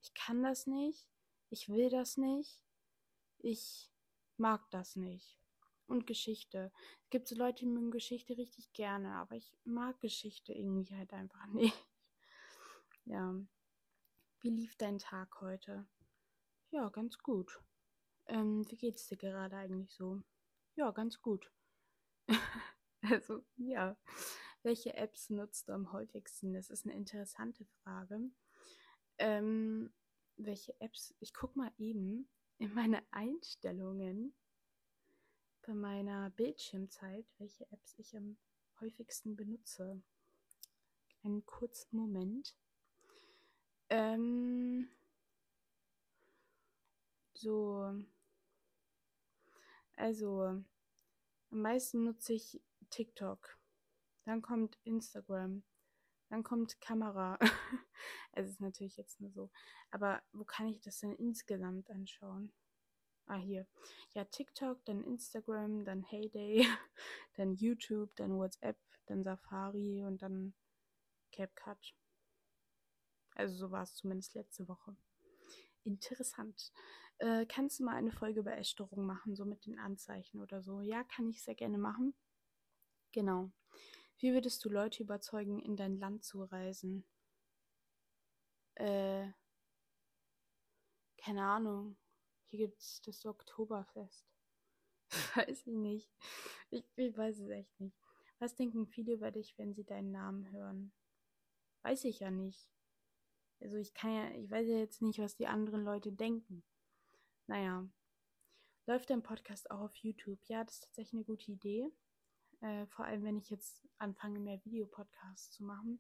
Ich 0.03 0.13
kann 0.15 0.43
das 0.43 0.67
nicht. 0.67 1.09
Ich 1.51 1.69
will 1.69 1.89
das 1.91 2.17
nicht. 2.17 2.61
Ich 3.39 3.91
mag 4.37 4.71
das 4.71 4.97
nicht. 4.97 5.39
Und 5.87 6.07
Geschichte. 6.07 6.71
Es 7.05 7.11
gibt 7.11 7.29
so 7.29 7.37
Leute, 7.37 7.61
die 7.61 7.71
mögen 7.71 7.91
Geschichte 7.91 8.37
richtig 8.37 8.73
gerne, 8.73 9.15
aber 9.15 9.37
ich 9.37 9.57
mag 9.65 10.01
Geschichte 10.01 10.53
irgendwie 10.53 10.95
halt 10.95 11.13
einfach 11.13 11.47
nicht. 11.53 11.87
Ja. 13.05 13.35
Wie 14.41 14.51
lief 14.51 14.77
dein 14.77 14.99
Tag 14.99 15.41
heute? 15.41 15.87
Ja, 16.71 16.89
ganz 16.91 17.19
gut. 17.19 17.61
Ähm, 18.27 18.65
wie 18.71 18.77
geht's 18.77 19.07
dir 19.09 19.17
gerade 19.17 19.57
eigentlich 19.57 19.95
so? 19.95 20.23
Ja, 20.75 20.91
ganz 20.91 21.21
gut. 21.21 21.51
also, 23.03 23.45
ja. 23.57 23.97
Welche 24.63 24.95
Apps 24.95 25.31
nutzt 25.31 25.69
du 25.69 25.73
am 25.73 25.93
häufigsten? 25.93 26.53
Das 26.53 26.69
ist 26.69 26.85
eine 26.85 26.95
interessante 26.95 27.65
Frage. 27.65 28.21
Ähm, 29.19 29.93
welche 30.37 30.79
Apps? 30.81 31.15
Ich 31.21 31.33
guck 31.33 31.57
mal 31.57 31.73
eben 31.79 32.29
in 32.59 32.75
meine 32.75 33.03
Einstellungen 33.13 34.35
bei 35.63 35.75
meiner 35.75 36.31
Bildschirmzeit, 36.31 37.27
welche 37.39 37.71
Apps 37.71 37.95
ich 37.99 38.17
am 38.17 38.37
häufigsten 38.81 39.37
benutze. 39.37 40.03
Einen 41.23 41.45
kurzen 41.47 41.97
Moment. 41.97 42.57
Ähm, 43.91 44.89
so. 47.39 47.95
Also, 49.97 50.43
am 50.43 50.65
meisten 51.51 52.05
nutze 52.05 52.35
ich 52.35 52.61
TikTok. 52.91 53.59
Dann 54.25 54.43
kommt 54.43 54.79
Instagram. 54.85 55.63
Dann 56.29 56.43
kommt 56.43 56.81
Kamera. 56.81 57.39
es 58.33 58.49
ist 58.49 58.61
natürlich 58.61 58.97
jetzt 58.97 59.21
nur 59.21 59.31
so. 59.31 59.51
Aber 59.91 60.23
wo 60.33 60.45
kann 60.45 60.69
ich 60.69 60.81
das 60.81 61.01
denn 61.01 61.15
insgesamt 61.15 61.91
anschauen? 61.91 62.53
Ah, 63.27 63.37
hier. 63.37 63.67
Ja, 64.15 64.25
TikTok, 64.25 64.85
dann 64.87 65.05
Instagram, 65.05 65.85
dann 65.85 66.03
Heyday, 66.03 66.67
dann 67.35 67.55
YouTube, 67.55 68.15
dann 68.17 68.39
WhatsApp, 68.39 68.79
dann 69.07 69.23
Safari 69.23 70.05
und 70.05 70.23
dann 70.23 70.55
CapCut. 71.33 71.95
Also 73.35 73.55
so 73.57 73.71
war 73.71 73.83
es 73.83 73.95
zumindest 73.95 74.35
letzte 74.35 74.67
Woche. 74.67 74.97
Interessant. 75.85 76.73
Äh, 77.19 77.47
kannst 77.47 77.81
du 77.81 77.85
mal 77.85 77.97
eine 77.97 78.13
Folge 78.13 78.41
über 78.41 78.57
Essstörungen 78.57 79.07
machen, 79.07 79.35
so 79.35 79.45
mit 79.45 79.67
den 79.67 79.79
Anzeichen 79.79 80.41
oder 80.41 80.63
so? 80.63 80.81
Ja, 80.81 81.05
kann 81.05 81.29
ich 81.29 81.43
sehr 81.43 81.55
gerne 81.55 81.79
machen. 81.79 82.15
Genau. 83.13 83.51
Wie 84.19 84.33
würdest 84.33 84.65
du 84.65 84.71
Leute 84.71 85.03
überzeugen, 85.03 85.61
in 85.61 85.77
dein 85.77 85.99
Land 85.99 86.25
zu 86.25 86.45
reisen? 86.45 87.05
Äh, 88.77 89.29
keine 91.19 91.45
Ahnung. 91.45 91.97
Hier 92.49 92.67
gibt 92.69 92.81
es 92.81 93.03
das 93.03 93.27
Oktoberfest. 93.27 94.27
weiß 95.37 95.67
ich 95.67 95.75
nicht. 95.75 96.11
Ich, 96.71 96.85
ich 96.97 97.17
weiß 97.17 97.39
es 97.41 97.49
echt 97.51 97.81
nicht. 97.81 97.97
Was 98.39 98.55
denken 98.55 98.87
viele 98.87 99.15
über 99.15 99.31
dich, 99.31 99.57
wenn 99.59 99.75
sie 99.75 99.85
deinen 99.85 100.13
Namen 100.13 100.51
hören? 100.53 100.93
Weiß 101.83 102.05
ich 102.05 102.21
ja 102.21 102.31
nicht. 102.31 102.71
Also 103.61 103.77
ich 103.77 103.95
kann 103.95 104.15
ja, 104.15 104.31
ich 104.33 104.51
weiß 104.51 104.69
ja 104.69 104.79
jetzt 104.79 105.03
nicht, 105.03 105.19
was 105.19 105.37
die 105.37 105.47
anderen 105.49 105.85
Leute 105.85 106.13
denken. 106.13 106.63
Naja. 107.49 107.89
Läuft 108.85 109.09
dein 109.09 109.23
Podcast 109.23 109.71
auch 109.71 109.81
auf 109.81 109.97
YouTube? 109.97 110.39
Ja, 110.49 110.65
das 110.65 110.75
ist 110.75 110.85
tatsächlich 110.85 111.15
eine 111.15 111.25
gute 111.25 111.51
Idee. 111.51 111.91
Äh, 112.61 112.87
vor 112.89 113.07
allem, 113.07 113.25
wenn 113.25 113.39
ich 113.39 113.49
jetzt 113.49 113.89
anfange, 113.97 114.39
mehr 114.39 114.63
Videopodcasts 114.67 115.53
zu 115.53 115.65
machen. 115.65 115.99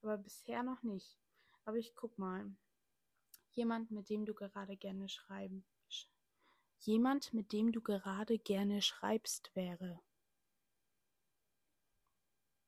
Aber 0.00 0.16
bisher 0.16 0.62
noch 0.62 0.82
nicht. 0.82 1.18
Aber 1.66 1.76
ich 1.76 1.94
guck 1.94 2.18
mal. 2.18 2.50
Jemand, 3.50 3.90
mit 3.90 4.08
dem 4.08 4.24
du 4.24 4.32
gerade 4.32 4.74
gerne 4.78 5.10
schreiben. 5.10 5.66
Sch 5.90 6.06
Jemand, 6.78 7.34
mit 7.34 7.52
dem 7.52 7.72
du 7.72 7.82
gerade 7.82 8.38
gerne 8.38 8.80
schreibst, 8.80 9.54
wäre. 9.54 10.00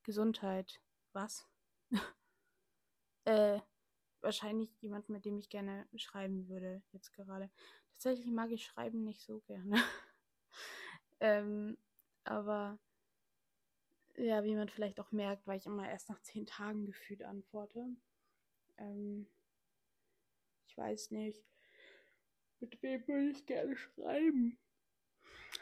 Gesundheit. 0.03 0.79
Was? 1.13 1.47
äh, 3.25 3.59
wahrscheinlich 4.21 4.69
jemand, 4.81 5.09
mit 5.09 5.25
dem 5.25 5.39
ich 5.39 5.49
gerne 5.49 5.87
schreiben 5.95 6.47
würde, 6.47 6.83
jetzt 6.91 7.11
gerade. 7.13 7.49
Tatsächlich 8.03 8.33
mag 8.33 8.51
ich 8.51 8.65
Schreiben 8.65 9.05
nicht 9.05 9.21
so 9.21 9.39
gerne. 9.47 9.81
ähm, 11.21 11.77
aber 12.25 12.77
ja, 14.17 14.43
wie 14.43 14.55
man 14.55 14.67
vielleicht 14.67 14.99
auch 14.99 15.13
merkt, 15.13 15.47
weil 15.47 15.57
ich 15.57 15.67
immer 15.67 15.89
erst 15.89 16.09
nach 16.09 16.21
zehn 16.21 16.45
Tagen 16.45 16.85
gefühlt 16.85 17.23
antworte. 17.23 17.87
Ähm, 18.77 19.25
ich 20.67 20.77
weiß 20.77 21.11
nicht. 21.11 21.45
Mit 22.59 22.81
wem 22.83 23.07
würde 23.07 23.29
ich 23.29 23.45
gerne 23.45 23.77
schreiben? 23.77 24.59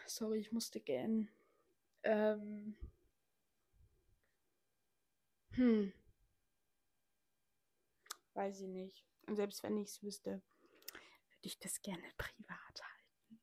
Sorry, 0.08 0.40
ich 0.40 0.52
musste 0.52 0.80
gähnen. 0.82 1.30
Ähm. 2.02 2.76
Hm. 5.52 5.94
Weiß 8.34 8.62
ich 8.62 8.68
nicht. 8.68 9.06
Und 9.28 9.36
selbst 9.36 9.62
wenn 9.62 9.78
ich 9.78 9.90
es 9.90 10.02
wüsste, 10.02 10.42
würde 11.42 11.48
ich 11.48 11.60
das 11.60 11.82
gerne 11.82 12.04
privat 12.18 12.84
halten. 12.84 13.42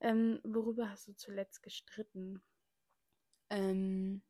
Ähm, 0.00 0.40
worüber 0.44 0.88
hast 0.88 1.08
du 1.08 1.14
zuletzt 1.14 1.62
gestritten? 1.62 2.42
Ähm, 3.50 4.22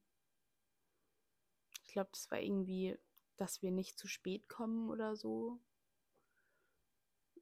ich 1.84 1.92
glaube, 1.92 2.10
das 2.12 2.30
war 2.30 2.40
irgendwie, 2.40 2.98
dass 3.36 3.62
wir 3.62 3.70
nicht 3.70 3.98
zu 3.98 4.08
spät 4.08 4.48
kommen 4.48 4.90
oder 4.90 5.14
so. 5.14 5.60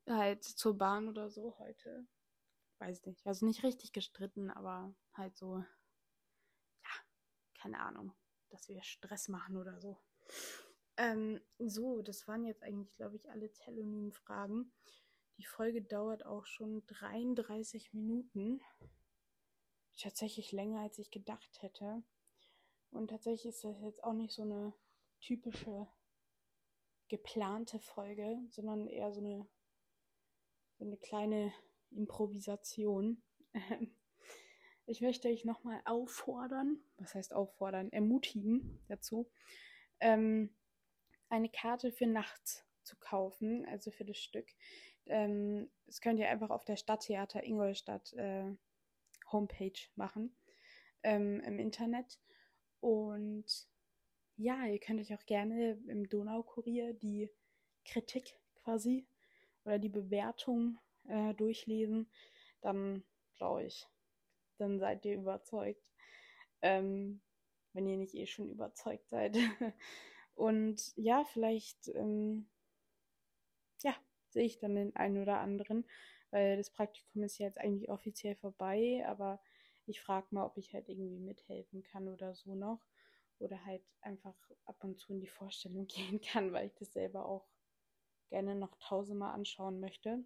Halt 0.07 0.45
zur 0.45 0.77
Bahn 0.77 1.09
oder 1.09 1.31
so 1.31 1.59
heute. 1.59 2.07
Weiß 2.79 3.07
nicht. 3.07 3.27
Also 3.27 3.47
nicht 3.47 3.63
richtig 3.63 3.93
gestritten, 3.93 4.51
aber 4.51 4.95
halt 5.15 5.37
so, 5.39 5.59
ja, 6.83 6.91
keine 7.55 7.81
Ahnung, 7.81 8.13
dass 8.51 8.69
wir 8.69 8.83
Stress 8.83 9.29
machen 9.29 9.57
oder 9.57 9.81
so. 9.81 9.99
Ähm, 10.97 11.41
so, 11.59 12.03
das 12.03 12.29
waren 12.29 12.45
jetzt 12.45 12.63
eigentlich, 12.63 12.95
glaube 12.95 13.17
ich, 13.17 13.31
alle 13.31 13.51
Telonym-Fragen. 13.51 14.73
Die 15.39 15.45
Folge 15.45 15.83
dauert 15.83 16.25
auch 16.25 16.47
schon 16.47 16.87
33 16.87 17.93
Minuten. 17.93 18.61
Tatsächlich 19.99 20.53
länger, 20.53 20.81
als 20.81 20.99
ich 20.99 21.11
gedacht 21.11 21.63
hätte. 21.63 22.03
Und 22.91 23.09
tatsächlich 23.09 23.47
ist 23.47 23.65
das 23.65 23.81
jetzt 23.81 24.03
auch 24.05 24.13
nicht 24.13 24.33
so 24.33 24.43
eine 24.43 24.73
typische 25.21 25.89
geplante 27.09 27.81
Folge, 27.81 28.39
sondern 28.51 28.87
eher 28.87 29.13
so 29.13 29.21
eine, 29.21 29.47
so 30.79 30.85
eine 30.85 30.97
kleine 30.97 31.53
Improvisation. 31.91 33.23
Ich 34.87 35.01
möchte 35.01 35.29
euch 35.29 35.47
nochmal 35.47 35.81
auffordern, 35.87 36.79
was 36.99 37.15
heißt 37.15 37.33
auffordern, 37.33 37.91
ermutigen 37.91 38.85
dazu, 38.87 39.31
ähm, 39.99 40.55
eine 41.31 41.49
Karte 41.49 41.91
für 41.91 42.07
nachts 42.07 42.67
zu 42.83 42.97
kaufen, 42.99 43.65
also 43.65 43.91
für 43.91 44.05
das 44.05 44.19
Stück. 44.19 44.47
Ähm, 45.07 45.71
das 45.87 46.01
könnt 46.01 46.19
ihr 46.19 46.29
einfach 46.29 46.51
auf 46.51 46.65
der 46.65 46.77
Stadttheater 46.77 47.45
Ingolstadt 47.45 48.13
äh, 48.15 48.55
Homepage 49.31 49.79
machen 49.97 50.37
ähm, 51.03 51.41
im 51.41 51.59
Internet. 51.59 52.19
Und 52.81 53.47
ja, 54.37 54.67
ihr 54.67 54.81
könnt 54.81 55.01
euch 55.01 55.15
auch 55.15 55.27
gerne 55.27 55.79
im 55.87 56.09
Donaukurier 56.09 56.95
die 56.95 57.31
Kritik 57.85 58.39
quasi 58.63 59.07
oder 59.65 59.79
die 59.79 59.89
Bewertung 59.89 60.79
äh, 61.09 61.35
durchlesen. 61.35 62.11
Dann 62.61 63.05
glaube 63.37 63.65
ich, 63.65 63.87
dann 64.59 64.79
seid 64.79 65.05
ihr 65.05 65.15
überzeugt. 65.15 65.83
Ähm, 66.63 67.21
wenn 67.75 67.87
ihr 67.87 67.97
nicht 67.97 68.15
eh 68.15 68.27
schon 68.27 68.49
überzeugt 68.49 69.09
seid. 69.11 69.37
Und 70.35 70.93
ja, 70.97 71.25
vielleicht, 71.25 71.89
ähm, 71.89 72.49
sehe 74.35 74.45
ich 74.45 74.59
dann 74.59 74.75
den 74.77 74.95
einen 74.97 75.23
oder 75.23 75.39
anderen, 75.41 75.87
weil 76.31 76.57
das 76.59 76.71
Praktikum 76.71 77.23
ist 77.25 77.39
ja 77.39 77.47
jetzt 77.47 77.59
eigentlich 77.59 77.91
offiziell 77.91 78.37
vorbei, 78.37 79.05
aber 79.07 79.41
ich 79.87 80.01
frage 80.03 80.29
mal, 80.31 80.45
ob 80.47 80.59
ich 80.59 80.75
halt 80.75 80.89
irgendwie 80.89 81.19
mithelfen 81.21 81.83
kann 81.83 82.09
oder 82.09 82.35
so 82.35 82.55
noch. 82.55 82.81
Oder 83.41 83.65
halt 83.65 83.83
einfach 84.01 84.37
ab 84.65 84.83
und 84.85 84.99
zu 84.99 85.13
in 85.13 85.21
die 85.21 85.29
Vorstellung 85.29 85.87
gehen 85.89 86.21
kann, 86.21 86.53
weil 86.53 86.69
ich 86.69 86.75
das 86.77 86.93
selber 86.93 87.27
auch 87.27 87.47
gerne 88.31 88.55
noch 88.55 88.77
tausendmal 88.79 89.35
anschauen 89.35 89.81
möchte. 89.81 90.25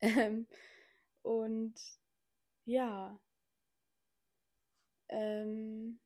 Ähm, 0.00 0.46
und 1.22 1.74
ja, 2.66 3.20
ähm, 5.10 6.00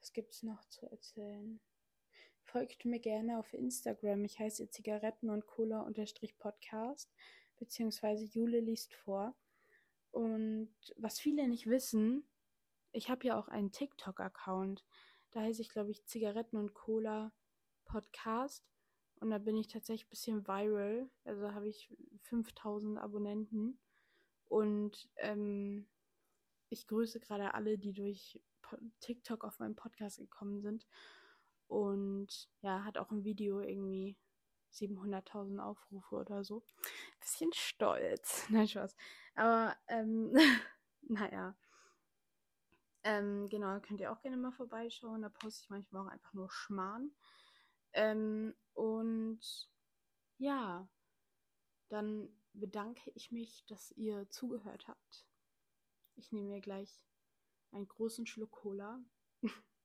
was 0.00 0.12
gibt 0.12 0.32
es 0.32 0.42
noch 0.42 0.64
zu 0.68 0.86
erzählen? 0.90 1.60
Folgt 2.48 2.84
mir 2.84 2.98
gerne 2.98 3.38
auf 3.38 3.52
Instagram. 3.52 4.24
Ich 4.24 4.38
heiße 4.38 4.70
Zigaretten 4.70 5.30
und 5.30 5.46
Cola 5.46 5.86
Podcast, 6.38 7.12
beziehungsweise 7.58 8.24
Jule 8.24 8.60
liest 8.60 8.94
vor. 8.94 9.36
Und 10.10 10.74
was 10.96 11.20
viele 11.20 11.46
nicht 11.46 11.66
wissen, 11.66 12.24
ich 12.92 13.10
habe 13.10 13.26
ja 13.26 13.38
auch 13.38 13.48
einen 13.48 13.70
TikTok-Account. 13.70 14.84
Da 15.30 15.42
heiße 15.42 15.60
ich, 15.60 15.68
glaube 15.68 15.90
ich, 15.90 16.06
Zigaretten 16.06 16.56
und 16.56 16.72
Cola 16.72 17.32
Podcast. 17.84 18.64
Und 19.20 19.30
da 19.30 19.38
bin 19.38 19.56
ich 19.56 19.68
tatsächlich 19.68 20.06
ein 20.06 20.10
bisschen 20.10 20.48
viral. 20.48 21.10
Also 21.24 21.52
habe 21.52 21.68
ich 21.68 21.94
5000 22.22 22.98
Abonnenten. 22.98 23.78
Und 24.48 25.10
ähm, 25.16 25.86
ich 26.70 26.86
grüße 26.86 27.20
gerade 27.20 27.52
alle, 27.52 27.76
die 27.76 27.92
durch 27.92 28.40
TikTok 29.00 29.44
auf 29.44 29.58
meinen 29.58 29.76
Podcast 29.76 30.18
gekommen 30.18 30.62
sind. 30.62 30.86
Und 31.68 32.48
ja, 32.62 32.84
hat 32.84 32.98
auch 32.98 33.10
ein 33.10 33.24
Video 33.24 33.60
irgendwie 33.60 34.16
700.000 34.72 35.58
Aufrufe 35.60 36.16
oder 36.16 36.44
so. 36.44 36.64
Bisschen 37.20 37.52
stolz. 37.52 38.46
Nein, 38.50 38.68
Spaß. 38.68 38.96
Aber, 39.34 39.76
ähm, 39.88 40.32
naja. 41.02 41.56
Ähm, 43.04 43.48
genau, 43.48 43.78
könnt 43.80 44.00
ihr 44.00 44.12
auch 44.12 44.20
gerne 44.20 44.36
mal 44.36 44.52
vorbeischauen. 44.52 45.22
Da 45.22 45.28
poste 45.28 45.62
ich 45.62 45.70
manchmal 45.70 46.06
auch 46.06 46.10
einfach 46.10 46.32
nur 46.32 46.50
Schmarrn. 46.50 47.12
Ähm, 47.92 48.54
und 48.74 49.40
ja, 50.38 50.88
dann 51.88 52.28
bedanke 52.52 53.10
ich 53.14 53.30
mich, 53.30 53.64
dass 53.66 53.92
ihr 53.92 54.28
zugehört 54.30 54.88
habt. 54.88 55.26
Ich 56.16 56.32
nehme 56.32 56.48
mir 56.48 56.60
gleich 56.60 57.06
einen 57.72 57.88
großen 57.88 58.26
Schluck 58.26 58.50
Cola 58.50 59.00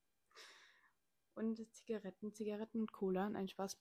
und 1.36 1.57
Zigaretten, 1.73 2.34
Zigaretten 2.34 2.81
und 2.81 2.91
Cola, 2.91 3.29
nein 3.29 3.47
Spaß. 3.47 3.77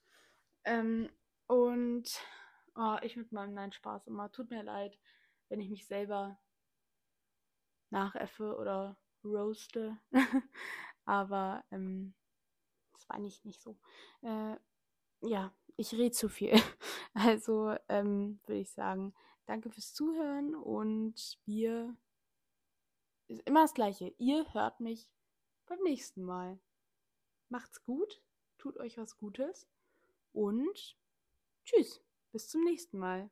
Ähm, 0.64 1.08
und 1.46 2.20
oh, 2.76 2.96
ich 3.02 3.16
mit 3.16 3.32
meinem 3.32 3.54
Nein 3.54 3.72
Spaß 3.72 4.06
immer. 4.06 4.30
Tut 4.30 4.50
mir 4.50 4.62
leid, 4.62 4.98
wenn 5.48 5.60
ich 5.60 5.68
mich 5.70 5.86
selber 5.86 6.38
nachäffe 7.90 8.56
oder 8.56 8.96
roaste. 9.24 9.98
Aber 11.04 11.64
ähm, 11.70 12.14
das 12.92 13.08
war 13.08 13.18
nicht, 13.18 13.44
nicht 13.44 13.60
so. 13.60 13.76
Äh, 14.22 14.56
ja, 15.20 15.52
ich 15.76 15.92
rede 15.92 16.12
zu 16.12 16.28
viel. 16.28 16.54
Also 17.14 17.76
ähm, 17.90 18.40
würde 18.46 18.60
ich 18.60 18.70
sagen, 18.70 19.12
danke 19.44 19.68
fürs 19.68 19.92
Zuhören 19.92 20.54
und 20.54 21.38
wir 21.44 21.94
ist 23.28 23.42
immer 23.46 23.60
das 23.60 23.74
gleiche. 23.74 24.14
Ihr 24.16 24.50
hört 24.54 24.80
mich 24.80 25.10
beim 25.66 25.78
nächsten 25.82 26.22
Mal. 26.22 26.58
Macht's 27.52 27.84
gut, 27.84 28.22
tut 28.56 28.78
euch 28.78 28.96
was 28.96 29.18
Gutes 29.18 29.68
und 30.32 30.96
tschüss, 31.66 32.02
bis 32.30 32.48
zum 32.48 32.64
nächsten 32.64 32.96
Mal. 32.96 33.30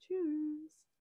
Tschüss. 0.00 0.81